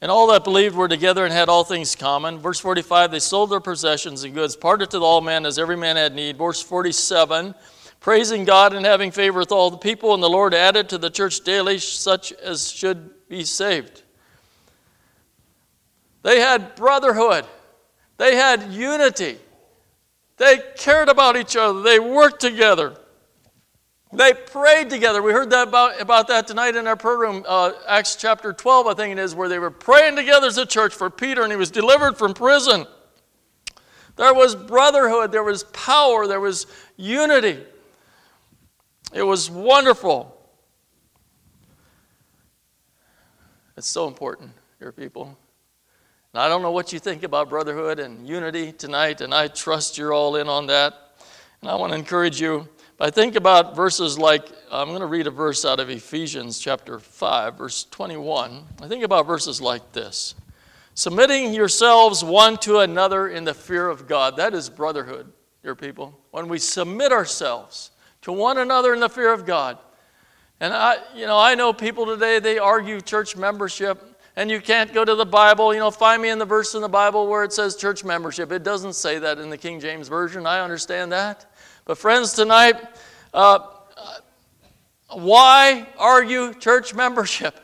[0.00, 2.38] and all that believed were together and had all things common.
[2.38, 5.96] Verse 45, they sold their possessions and goods, parted to all men as every man
[5.96, 6.38] had need.
[6.38, 7.54] Verse 47,
[8.00, 11.10] praising God and having favor with all the people, and the Lord added to the
[11.10, 14.02] church daily such as should be saved.
[16.22, 17.44] They had brotherhood,
[18.16, 19.38] they had unity,
[20.42, 22.96] they cared about each other, they worked together.
[24.12, 25.22] They prayed together.
[25.22, 28.88] We heard that about, about that tonight in our prayer room, uh, Acts chapter 12,
[28.88, 31.52] I think it is, where they were praying together as a church for Peter, and
[31.52, 32.86] he was delivered from prison.
[34.16, 37.62] There was brotherhood, there was power, there was unity.
[39.14, 40.36] It was wonderful.
[43.76, 44.50] It's so important,
[44.80, 45.38] dear people.
[46.32, 49.98] And I don't know what you think about brotherhood and unity tonight, and I trust
[49.98, 50.94] you're all in on that.
[51.60, 52.68] And I want to encourage you
[53.02, 57.00] I think about verses like, I'm going to read a verse out of Ephesians chapter
[57.00, 58.64] 5, verse 21.
[58.80, 60.36] I think about verses like this
[60.94, 64.36] Submitting yourselves one to another in the fear of God.
[64.36, 65.32] That is brotherhood,
[65.64, 66.16] dear people.
[66.30, 67.90] When we submit ourselves
[68.20, 69.78] to one another in the fear of God.
[70.60, 74.92] And I, you know, I know people today, they argue church membership and you can't
[74.92, 75.74] go to the Bible.
[75.74, 78.50] You know, find me in the verse in the Bible where it says church membership.
[78.52, 80.46] It doesn't say that in the King James Version.
[80.46, 81.46] I understand that.
[81.84, 82.76] But, friends, tonight,
[83.34, 83.60] uh,
[85.10, 87.58] why argue church membership?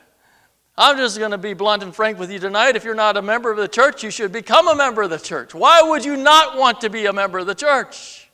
[0.76, 2.76] I'm just going to be blunt and frank with you tonight.
[2.76, 5.18] If you're not a member of the church, you should become a member of the
[5.18, 5.54] church.
[5.54, 8.30] Why would you not want to be a member of the church?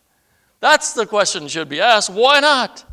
[0.61, 2.11] That's the question should be asked.
[2.11, 2.85] Why not?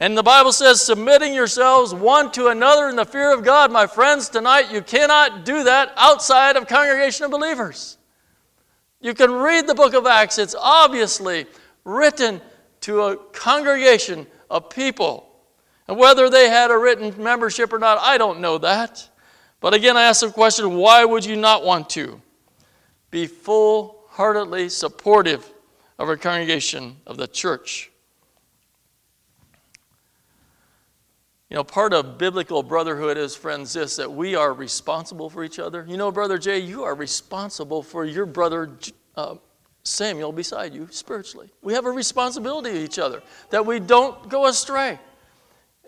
[0.00, 3.70] And the Bible says, submitting yourselves one to another in the fear of God.
[3.70, 7.98] My friends, tonight you cannot do that outside of congregation of believers.
[9.02, 11.46] You can read the book of Acts, it's obviously
[11.84, 12.40] written
[12.82, 15.30] to a congregation of people.
[15.86, 19.06] And whether they had a written membership or not, I don't know that.
[19.60, 22.20] But again, I ask the question why would you not want to?
[23.10, 25.50] Be full heartedly supportive
[25.98, 27.89] of a congregation of the church.
[31.50, 35.58] You know, part of biblical brotherhood is, friends, this that we are responsible for each
[35.58, 35.84] other.
[35.88, 38.70] You know, Brother Jay, you are responsible for your brother
[39.16, 39.34] uh,
[39.82, 41.50] Samuel beside you spiritually.
[41.60, 45.00] We have a responsibility to each other that we don't go astray.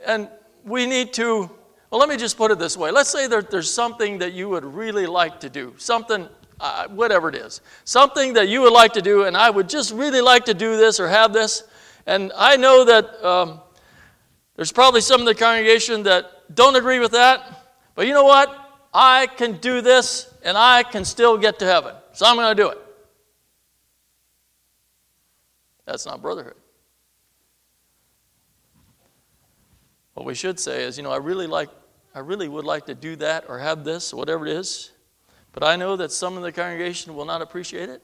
[0.04, 0.28] And
[0.64, 1.48] we need to,
[1.90, 2.90] well, let me just put it this way.
[2.90, 7.28] Let's say that there's something that you would really like to do, something, uh, whatever
[7.28, 10.44] it is, something that you would like to do, and I would just really like
[10.46, 11.62] to do this or have this.
[12.06, 13.60] And I know that um,
[14.56, 18.58] there's probably some in the congregation that don't agree with that, but you know what?
[18.92, 21.94] I can do this and I can still get to heaven.
[22.12, 22.78] So I'm going to do it.
[25.86, 26.54] That's not brotherhood.
[30.14, 31.70] What we should say is, you know, I really like,
[32.14, 34.92] I really would like to do that or have this, or whatever it is,
[35.52, 38.02] but I know that some in the congregation will not appreciate it.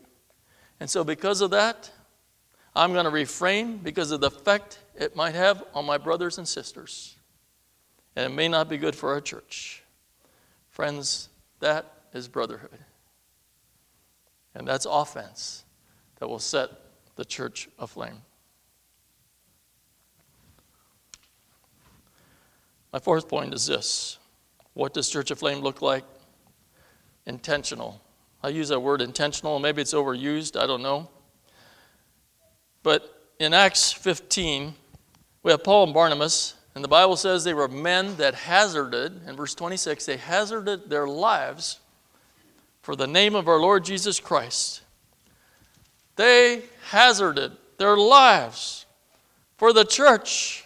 [0.80, 1.90] And so, because of that,
[2.74, 6.46] I'm going to refrain because of the effect it might have on my brothers and
[6.46, 7.16] sisters.
[8.16, 9.84] And it may not be good for our church.
[10.68, 11.28] Friends,
[11.60, 12.78] that is brotherhood.
[14.54, 15.64] And that's offense
[16.18, 16.70] that will set
[17.14, 18.22] the church aflame.
[22.92, 24.18] My fourth point is this
[24.74, 26.04] What does Church Aflame look like?
[27.26, 28.00] Intentional.
[28.42, 31.10] I use that word intentional, maybe it's overused, I don't know.
[32.82, 34.74] But in Acts 15,
[35.42, 39.36] we have Paul and Barnabas, and the Bible says they were men that hazarded, in
[39.36, 41.80] verse 26, they hazarded their lives
[42.82, 44.82] for the name of our Lord Jesus Christ.
[46.16, 48.86] They hazarded their lives
[49.56, 50.64] for the church.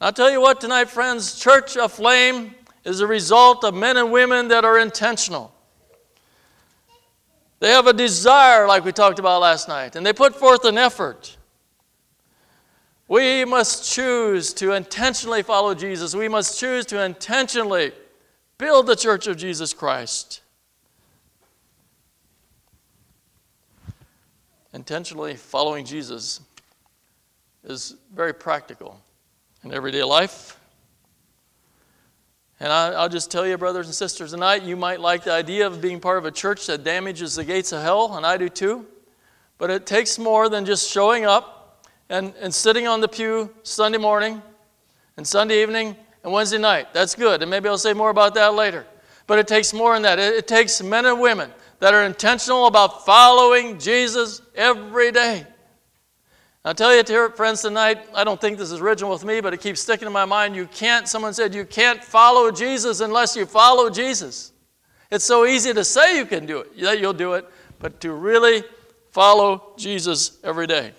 [0.00, 2.54] I'll tell you what tonight, friends, Church Aflame
[2.84, 5.52] is a result of men and women that are intentional.
[7.58, 10.78] They have a desire, like we talked about last night, and they put forth an
[10.78, 11.36] effort.
[13.10, 16.14] We must choose to intentionally follow Jesus.
[16.14, 17.90] We must choose to intentionally
[18.56, 20.42] build the church of Jesus Christ.
[24.72, 26.40] Intentionally following Jesus
[27.64, 29.00] is very practical
[29.64, 30.56] in everyday life.
[32.60, 35.66] And I, will just tell you, brothers and sisters, tonight you might like the idea
[35.66, 38.48] of being part of a church that damages the gates of hell, and I do
[38.48, 38.86] too.
[39.58, 41.59] But it takes more than just showing up
[42.10, 44.42] and, and sitting on the pew Sunday morning
[45.16, 46.92] and Sunday evening and Wednesday night.
[46.92, 48.84] That's good, and maybe I'll say more about that later.
[49.26, 50.18] But it takes more than that.
[50.18, 55.46] It, it takes men and women that are intentional about following Jesus every day.
[56.62, 59.54] I'll tell you, to friends, tonight, I don't think this is original with me, but
[59.54, 60.54] it keeps sticking in my mind.
[60.54, 64.52] You can't, someone said, you can't follow Jesus unless you follow Jesus.
[65.10, 67.48] It's so easy to say you can do it, that you'll do it,
[67.78, 68.62] but to really
[69.10, 70.92] follow Jesus every day.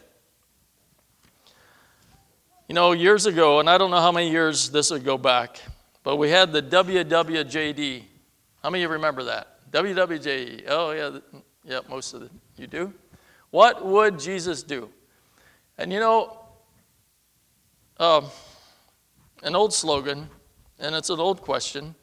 [2.72, 5.59] You know, years ago, and I don't know how many years this would go back,
[6.03, 8.01] but we had the WWJD.
[8.63, 9.69] How many of you remember that?
[9.72, 10.63] WWJD.
[10.69, 12.93] Oh, yeah, yeah, most of you do.
[13.49, 14.88] What would Jesus do?
[15.78, 16.39] And you know,
[17.97, 18.28] um,
[19.43, 20.30] an old slogan,
[20.80, 21.93] and it's an old question.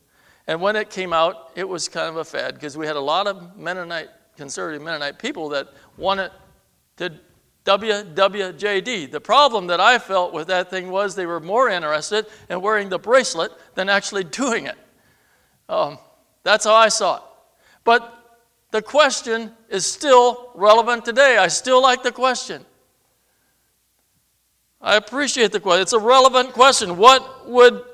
[0.46, 3.00] And when it came out, it was kind of a fad because we had a
[3.00, 6.30] lot of Mennonite, conservative Mennonite people that wanted
[6.98, 7.18] to
[7.68, 9.10] WWJD.
[9.10, 12.88] The problem that I felt with that thing was they were more interested in wearing
[12.88, 14.76] the bracelet than actually doing it.
[15.68, 15.98] Um,
[16.44, 17.22] that's how I saw it.
[17.84, 18.40] But
[18.70, 21.36] the question is still relevant today.
[21.36, 22.64] I still like the question.
[24.80, 25.82] I appreciate the question.
[25.82, 26.96] It's a relevant question.
[26.96, 27.84] What would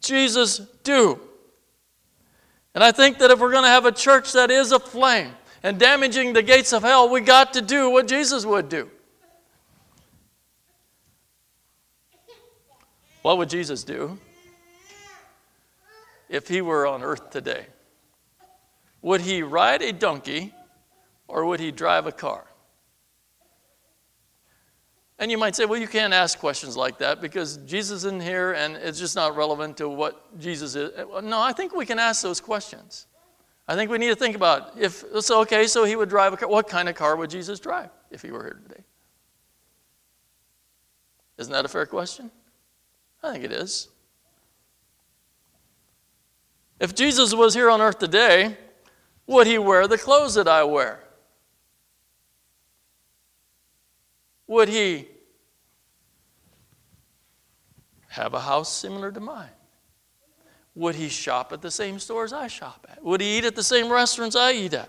[0.00, 1.20] Jesus do?
[2.74, 5.78] And I think that if we're going to have a church that is aflame and
[5.78, 8.90] damaging the gates of hell, we got to do what Jesus would do.
[13.22, 14.18] What would Jesus do
[16.28, 17.66] if he were on earth today?
[19.02, 20.54] Would he ride a donkey
[21.28, 22.46] or would he drive a car?
[25.18, 28.52] And you might say, well, you can't ask questions like that because Jesus isn't here
[28.52, 30.92] and it's just not relevant to what Jesus is.
[31.22, 33.06] No, I think we can ask those questions.
[33.68, 36.38] I think we need to think about if it's okay, so he would drive a
[36.38, 36.48] car.
[36.48, 38.82] What kind of car would Jesus drive if he were here today?
[41.36, 42.30] Isn't that a fair question?
[43.22, 43.88] I think it is.
[46.78, 48.56] If Jesus was here on earth today,
[49.26, 51.00] would he wear the clothes that I wear?
[54.46, 55.06] Would he
[58.08, 59.50] have a house similar to mine?
[60.74, 63.04] Would he shop at the same stores I shop at?
[63.04, 64.88] Would he eat at the same restaurants I eat at?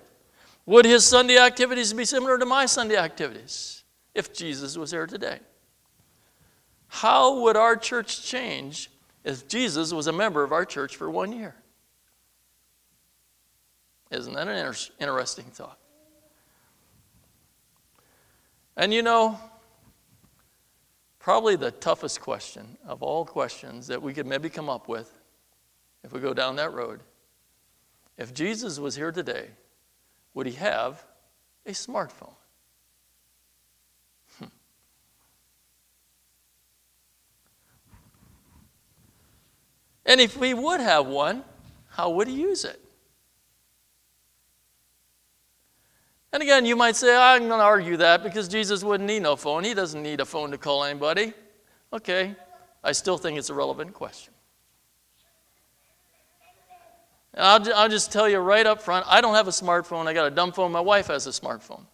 [0.65, 3.83] Would his Sunday activities be similar to my Sunday activities
[4.15, 5.39] if Jesus was here today?
[6.91, 8.91] How would our church change
[9.23, 11.55] if Jesus was a member of our church for one year?
[14.11, 15.79] Isn't that an inter- interesting thought?
[18.75, 19.39] And you know,
[21.21, 25.19] Probably the toughest question of all questions that we could maybe come up with
[26.03, 27.01] if we go down that road.
[28.17, 29.49] If Jesus was here today,
[30.33, 31.05] would he have
[31.67, 32.33] a smartphone?
[40.05, 41.43] And if we would have one,
[41.89, 42.79] how would he use it?
[46.33, 49.35] And again, you might say, I'm going to argue that because Jesus wouldn't need no
[49.35, 49.63] phone.
[49.63, 51.33] He doesn't need a phone to call anybody.
[51.91, 52.35] Okay,
[52.83, 54.33] I still think it's a relevant question.
[57.33, 60.07] And I'll, I'll just tell you right up front I don't have a smartphone.
[60.07, 60.71] I got a dumb phone.
[60.71, 61.85] My wife has a smartphone.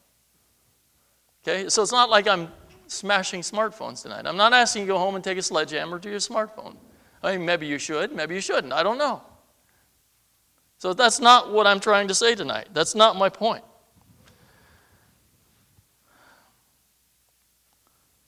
[1.43, 2.49] Okay, so it's not like I'm
[2.87, 4.25] smashing smartphones tonight.
[4.25, 6.75] I'm not asking you to go home and take a sledgehammer to your smartphone.
[7.23, 8.73] I mean, maybe you should, maybe you shouldn't.
[8.73, 9.21] I don't know.
[10.77, 12.67] So that's not what I'm trying to say tonight.
[12.73, 13.63] That's not my point.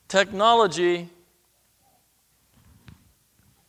[0.08, 1.08] Technology,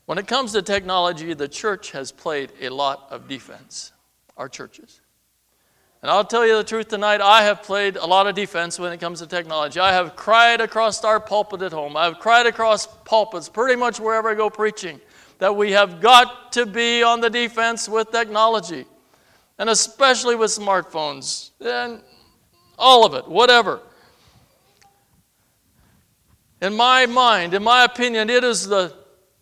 [0.07, 3.93] when it comes to technology, the church has played a lot of defense,
[4.39, 5.03] our churches.
[6.01, 8.91] And I'll tell you the truth tonight, I have played a lot of defense when
[8.91, 9.79] it comes to technology.
[9.79, 11.95] I have cried across our pulpit at home.
[11.95, 14.99] I've cried across pulpits pretty much wherever I go preaching
[15.41, 18.85] that we have got to be on the defense with technology,
[19.59, 21.51] and especially with smartphones.
[21.61, 22.03] And
[22.79, 23.81] all of it, whatever.
[26.63, 28.95] In my mind, in my opinion, it is the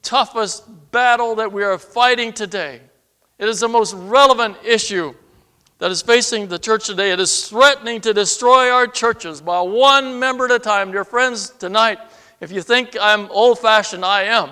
[0.03, 2.81] toughest battle that we are fighting today.
[3.39, 5.15] It is the most relevant issue
[5.79, 7.11] that is facing the church today.
[7.11, 10.93] It is threatening to destroy our churches by one member at a time.
[10.93, 11.99] Dear friends, tonight,
[12.41, 14.51] if you think I'm old fashioned, I am.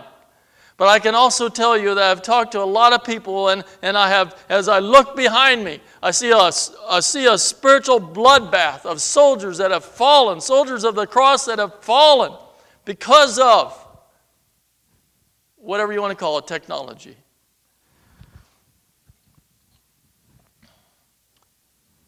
[0.77, 3.65] But I can also tell you that I've talked to a lot of people, and,
[3.81, 7.99] and I have, as I look behind me, I see, a, I see a spiritual
[7.99, 12.33] bloodbath of soldiers that have fallen, soldiers of the cross that have fallen
[12.85, 13.83] because of
[15.57, 17.17] whatever you want to call it, technology.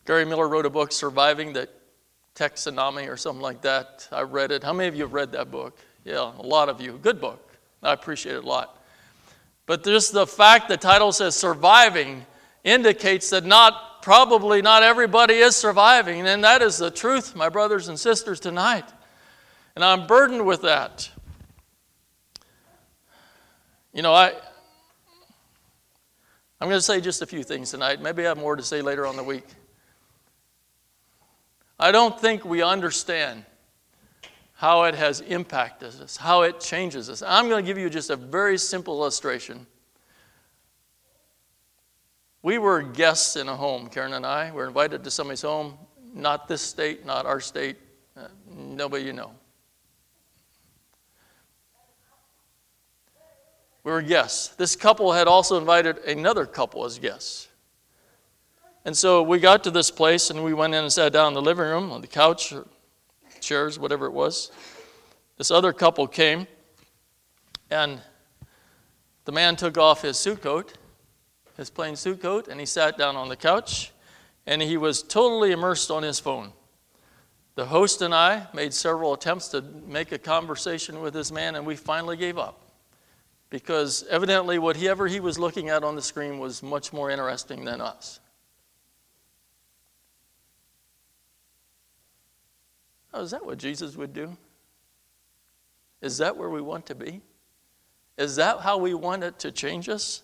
[0.05, 1.69] Gary Miller wrote a book, Surviving the
[2.35, 4.09] Tech Tsunami, or something like that.
[4.13, 4.63] I read it.
[4.63, 5.79] How many of you have read that book?
[6.05, 6.99] Yeah, a lot of you.
[7.03, 7.48] Good book.
[7.83, 8.83] I appreciate it a lot.
[9.67, 12.25] But just the fact the title says surviving
[12.65, 17.89] indicates that not probably not everybody is surviving, and that is the truth, my brothers
[17.89, 18.85] and sisters, tonight.
[19.77, 21.11] And I'm burdened with that.
[23.93, 24.33] You know, I,
[26.61, 28.01] I'm going to say just a few things tonight.
[28.01, 29.47] Maybe I have more to say later on the week.
[31.79, 33.45] I don't think we understand
[34.59, 37.23] how it has impacted us, how it changes us.
[37.23, 39.69] I'm going to give you just a very simple illustration.
[42.43, 44.51] We were guests in a home, Karen and I.
[44.51, 45.79] We were invited to somebody's home,
[46.13, 47.77] not this state, not our state,
[48.17, 49.31] uh, nobody you know.
[53.85, 54.57] We were guests.
[54.57, 57.47] This couple had also invited another couple as guests.
[58.85, 61.35] And so we got to this place and we went in and sat down in
[61.35, 62.53] the living room on the couch,
[63.41, 64.51] chairs, whatever it was.
[65.37, 66.47] This other couple came
[67.71, 68.01] and
[69.25, 70.75] the man took off his suit coat,
[71.57, 73.93] his plain suit coat, and he sat down on the couch
[74.47, 76.53] and he was totally immersed on his phone.
[77.55, 81.67] The host and I made several attempts to make a conversation with this man and
[81.67, 82.63] we finally gave up
[83.51, 87.81] because evidently whatever he was looking at on the screen was much more interesting than
[87.81, 88.21] us.
[93.19, 94.37] Oh, is that what Jesus would do?
[96.01, 97.21] Is that where we want to be?
[98.17, 100.23] Is that how we want it to change us?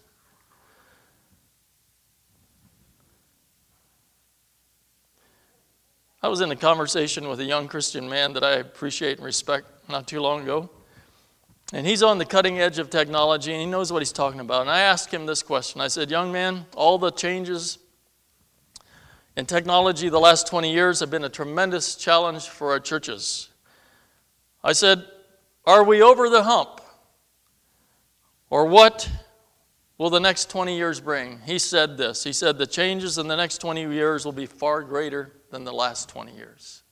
[6.22, 9.66] I was in a conversation with a young Christian man that I appreciate and respect
[9.88, 10.70] not too long ago.
[11.72, 14.60] And he's on the cutting edge of technology and he knows what he's talking about.
[14.60, 17.78] And I asked him this question I said, Young man, all the changes
[19.36, 23.48] in technology the last 20 years have been a tremendous challenge for our churches.
[24.62, 25.04] I said,
[25.64, 26.80] Are we over the hump?
[28.50, 29.10] Or what
[29.98, 31.40] will the next 20 years bring?
[31.44, 32.22] He said this.
[32.22, 35.72] He said, The changes in the next 20 years will be far greater than the
[35.72, 36.82] last 20 years.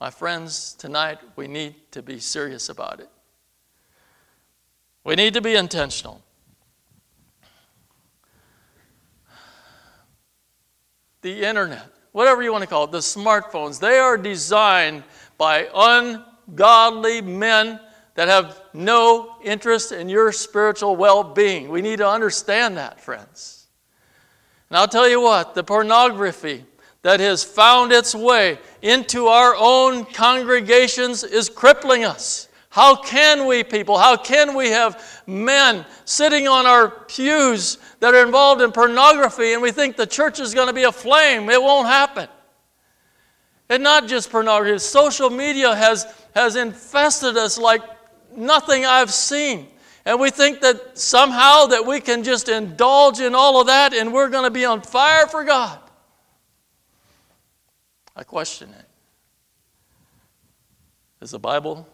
[0.00, 3.08] My friends, tonight we need to be serious about it.
[5.04, 6.22] We need to be intentional.
[11.22, 15.02] The internet, whatever you want to call it, the smartphones, they are designed
[15.36, 17.80] by ungodly men
[18.14, 21.68] that have no interest in your spiritual well being.
[21.68, 23.66] We need to understand that, friends.
[24.70, 26.64] And I'll tell you what, the pornography
[27.02, 32.47] that has found its way into our own congregations is crippling us.
[32.70, 38.24] How can we, people, how can we have men sitting on our pews that are
[38.24, 41.48] involved in pornography and we think the church is going to be aflame?
[41.48, 42.28] It won't happen.
[43.70, 47.82] And not just pornography, social media has, has infested us like
[48.36, 49.68] nothing I've seen.
[50.04, 54.12] And we think that somehow that we can just indulge in all of that and
[54.12, 55.78] we're going to be on fire for God.
[58.14, 58.84] I question it.
[61.20, 61.86] Is the Bible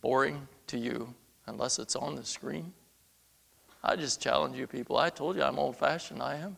[0.00, 1.14] boring to you
[1.46, 2.72] unless it's on the screen?
[3.82, 4.98] I just challenge you people.
[4.98, 6.56] I told you I'm old fashioned, I am.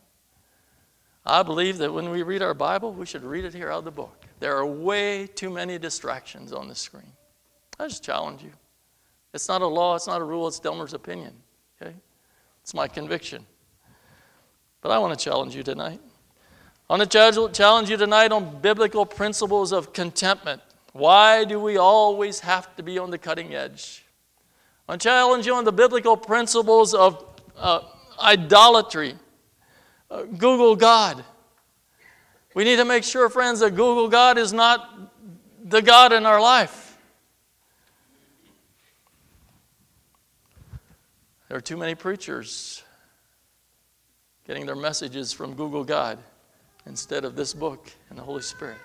[1.24, 3.84] I believe that when we read our Bible, we should read it here out of
[3.84, 4.24] the book.
[4.40, 7.12] There are way too many distractions on the screen.
[7.78, 8.50] I just challenge you.
[9.32, 11.32] It's not a law, it's not a rule, it's Delmer's opinion.
[11.80, 11.94] Okay?
[12.62, 13.46] It's my conviction.
[14.80, 16.00] But I want to challenge you tonight.
[16.90, 20.60] I want to challenge you tonight on biblical principles of contentment.
[20.92, 24.04] Why do we always have to be on the cutting edge?
[24.88, 27.24] I challenge you on the biblical principles of
[27.56, 27.80] uh,
[28.22, 29.14] idolatry.
[30.10, 31.24] Uh, Google God.
[32.54, 35.10] We need to make sure, friends, that Google God is not
[35.64, 36.98] the God in our life.
[41.48, 42.82] There are too many preachers
[44.46, 46.18] getting their messages from Google God
[46.86, 48.78] instead of this book and the Holy Spirit.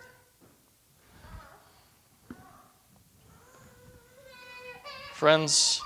[5.18, 5.82] Friends,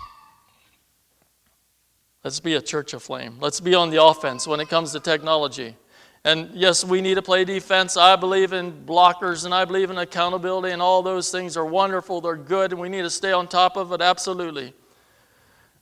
[2.21, 3.37] let's be a church aflame.
[3.39, 5.77] Let's be on the offense when it comes to technology.
[6.25, 7.95] And yes, we need to play defense.
[7.95, 12.19] I believe in blockers and I believe in accountability, and all those things are wonderful.
[12.19, 14.73] They're good, and we need to stay on top of it, absolutely.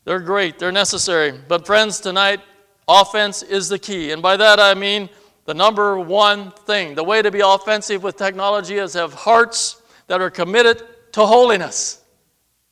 [0.05, 1.31] They're great, they're necessary.
[1.31, 2.41] But, friends, tonight,
[2.87, 4.11] offense is the key.
[4.11, 5.09] And by that I mean
[5.45, 6.93] the number one thing.
[6.93, 10.83] The way to be offensive with technology is have hearts that are committed
[11.13, 11.98] to holiness.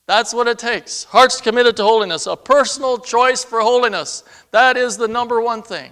[0.07, 1.03] That's what it takes.
[1.03, 4.23] Hearts committed to holiness, a personal choice for holiness.
[4.51, 5.91] That is the number one thing.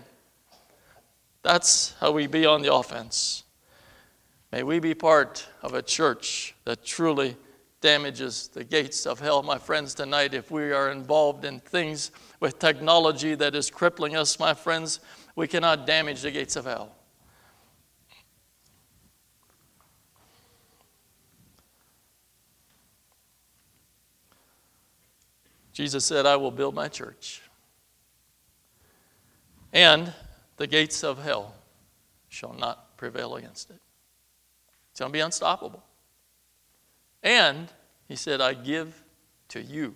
[1.43, 3.43] That's how we be on the offense.
[4.51, 7.35] May we be part of a church that truly
[7.81, 10.33] damages the gates of hell, my friends, tonight.
[10.33, 15.01] If we are involved in things with technology that is crippling us, my friends,
[15.35, 16.95] we cannot damage the gates of hell.
[25.75, 27.41] Jesus said, I will build my church.
[29.73, 30.13] And
[30.55, 31.53] the gates of hell
[32.29, 33.81] shall not prevail against it.
[34.91, 35.83] It's going to be unstoppable.
[37.21, 37.67] And
[38.07, 39.03] he said, I give
[39.49, 39.93] to you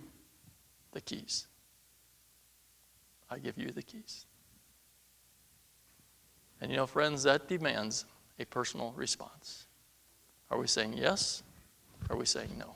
[0.92, 1.46] the keys.
[3.30, 4.26] I give you the keys.
[6.60, 8.04] And you know, friends, that demands
[8.38, 9.64] a personal response.
[10.50, 11.42] Are we saying yes?
[12.10, 12.74] Are we saying no?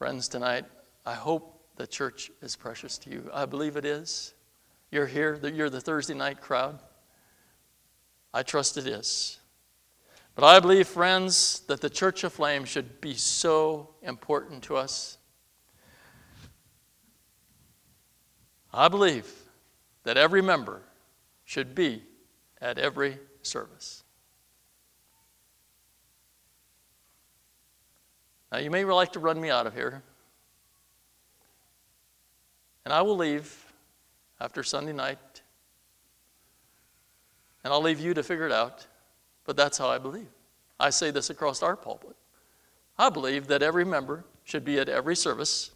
[0.00, 0.64] Friends, tonight,
[1.04, 3.30] I hope the church is precious to you.
[3.34, 4.32] I believe it is.
[4.90, 6.78] You're here, you're the Thursday night crowd.
[8.32, 9.38] I trust it is.
[10.34, 15.18] But I believe, friends, that the Church Aflame should be so important to us.
[18.72, 19.30] I believe
[20.04, 20.80] that every member
[21.44, 22.04] should be
[22.58, 23.99] at every service.
[28.52, 30.02] Now, you may like to run me out of here.
[32.84, 33.72] And I will leave
[34.40, 35.18] after Sunday night.
[37.62, 38.86] And I'll leave you to figure it out.
[39.44, 40.28] But that's how I believe.
[40.78, 42.16] I say this across our pulpit.
[42.98, 45.70] I believe that every member should be at every service.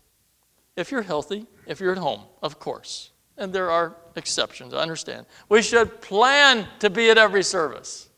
[0.76, 3.10] If you're healthy, if you're at home, of course.
[3.36, 5.26] And there are exceptions, I understand.
[5.48, 8.08] We should plan to be at every service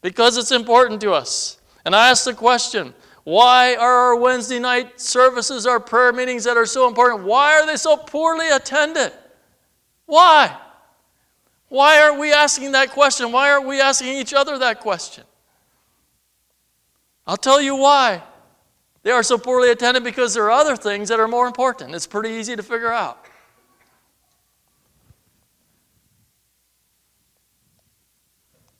[0.00, 1.58] because it's important to us.
[1.84, 6.56] And I ask the question why are our Wednesday night services, our prayer meetings that
[6.56, 9.12] are so important, why are they so poorly attended?
[10.06, 10.56] Why?
[11.68, 13.32] Why aren't we asking that question?
[13.32, 15.24] Why aren't we asking each other that question?
[17.26, 18.22] I'll tell you why.
[19.04, 21.94] They are so poorly attended because there are other things that are more important.
[21.94, 23.24] It's pretty easy to figure out.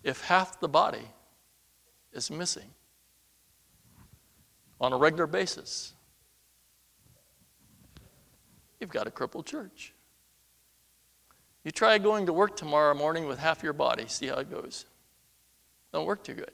[0.03, 1.09] If half the body
[2.13, 2.71] is missing,
[4.83, 5.93] on a regular basis,
[8.81, 9.95] you've got a crippled church.
[11.65, 14.85] You try going to work tomorrow morning with half your body, see how it goes.
[15.93, 16.51] Don't work too good.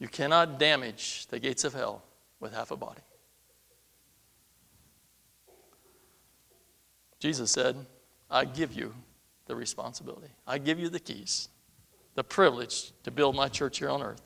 [0.00, 2.02] You cannot damage the gates of hell
[2.40, 3.00] with half a body.
[7.20, 7.76] Jesus said,
[8.28, 8.94] I give you
[9.46, 11.48] the responsibility, I give you the keys
[12.18, 14.20] the privilege to build my church here on earth.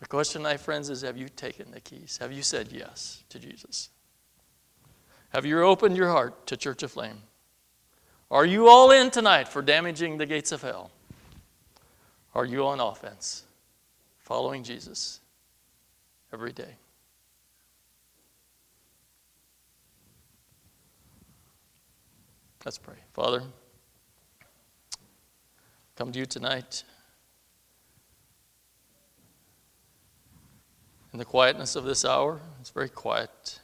[0.00, 2.18] The question, my friends, is have you taken the keys?
[2.20, 3.88] Have you said yes to Jesus?
[5.30, 7.22] Have you opened your heart to Church Aflame?
[8.30, 10.90] Are you all in tonight for damaging the gates of hell?
[12.34, 13.44] Are you on offense,
[14.18, 15.20] following Jesus
[16.34, 16.76] every day?
[22.62, 22.96] Let's pray.
[23.14, 23.42] Father,
[25.98, 26.84] come to you tonight.
[31.12, 33.58] In the quietness of this hour, it's very quiet.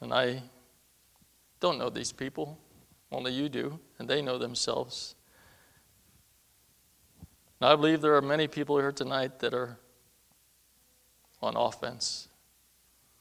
[0.00, 0.42] And I
[1.60, 2.58] don't know these people,
[3.12, 5.14] only you do, and they know themselves.
[7.60, 9.78] And I believe there are many people here tonight that are
[11.40, 12.27] on offense.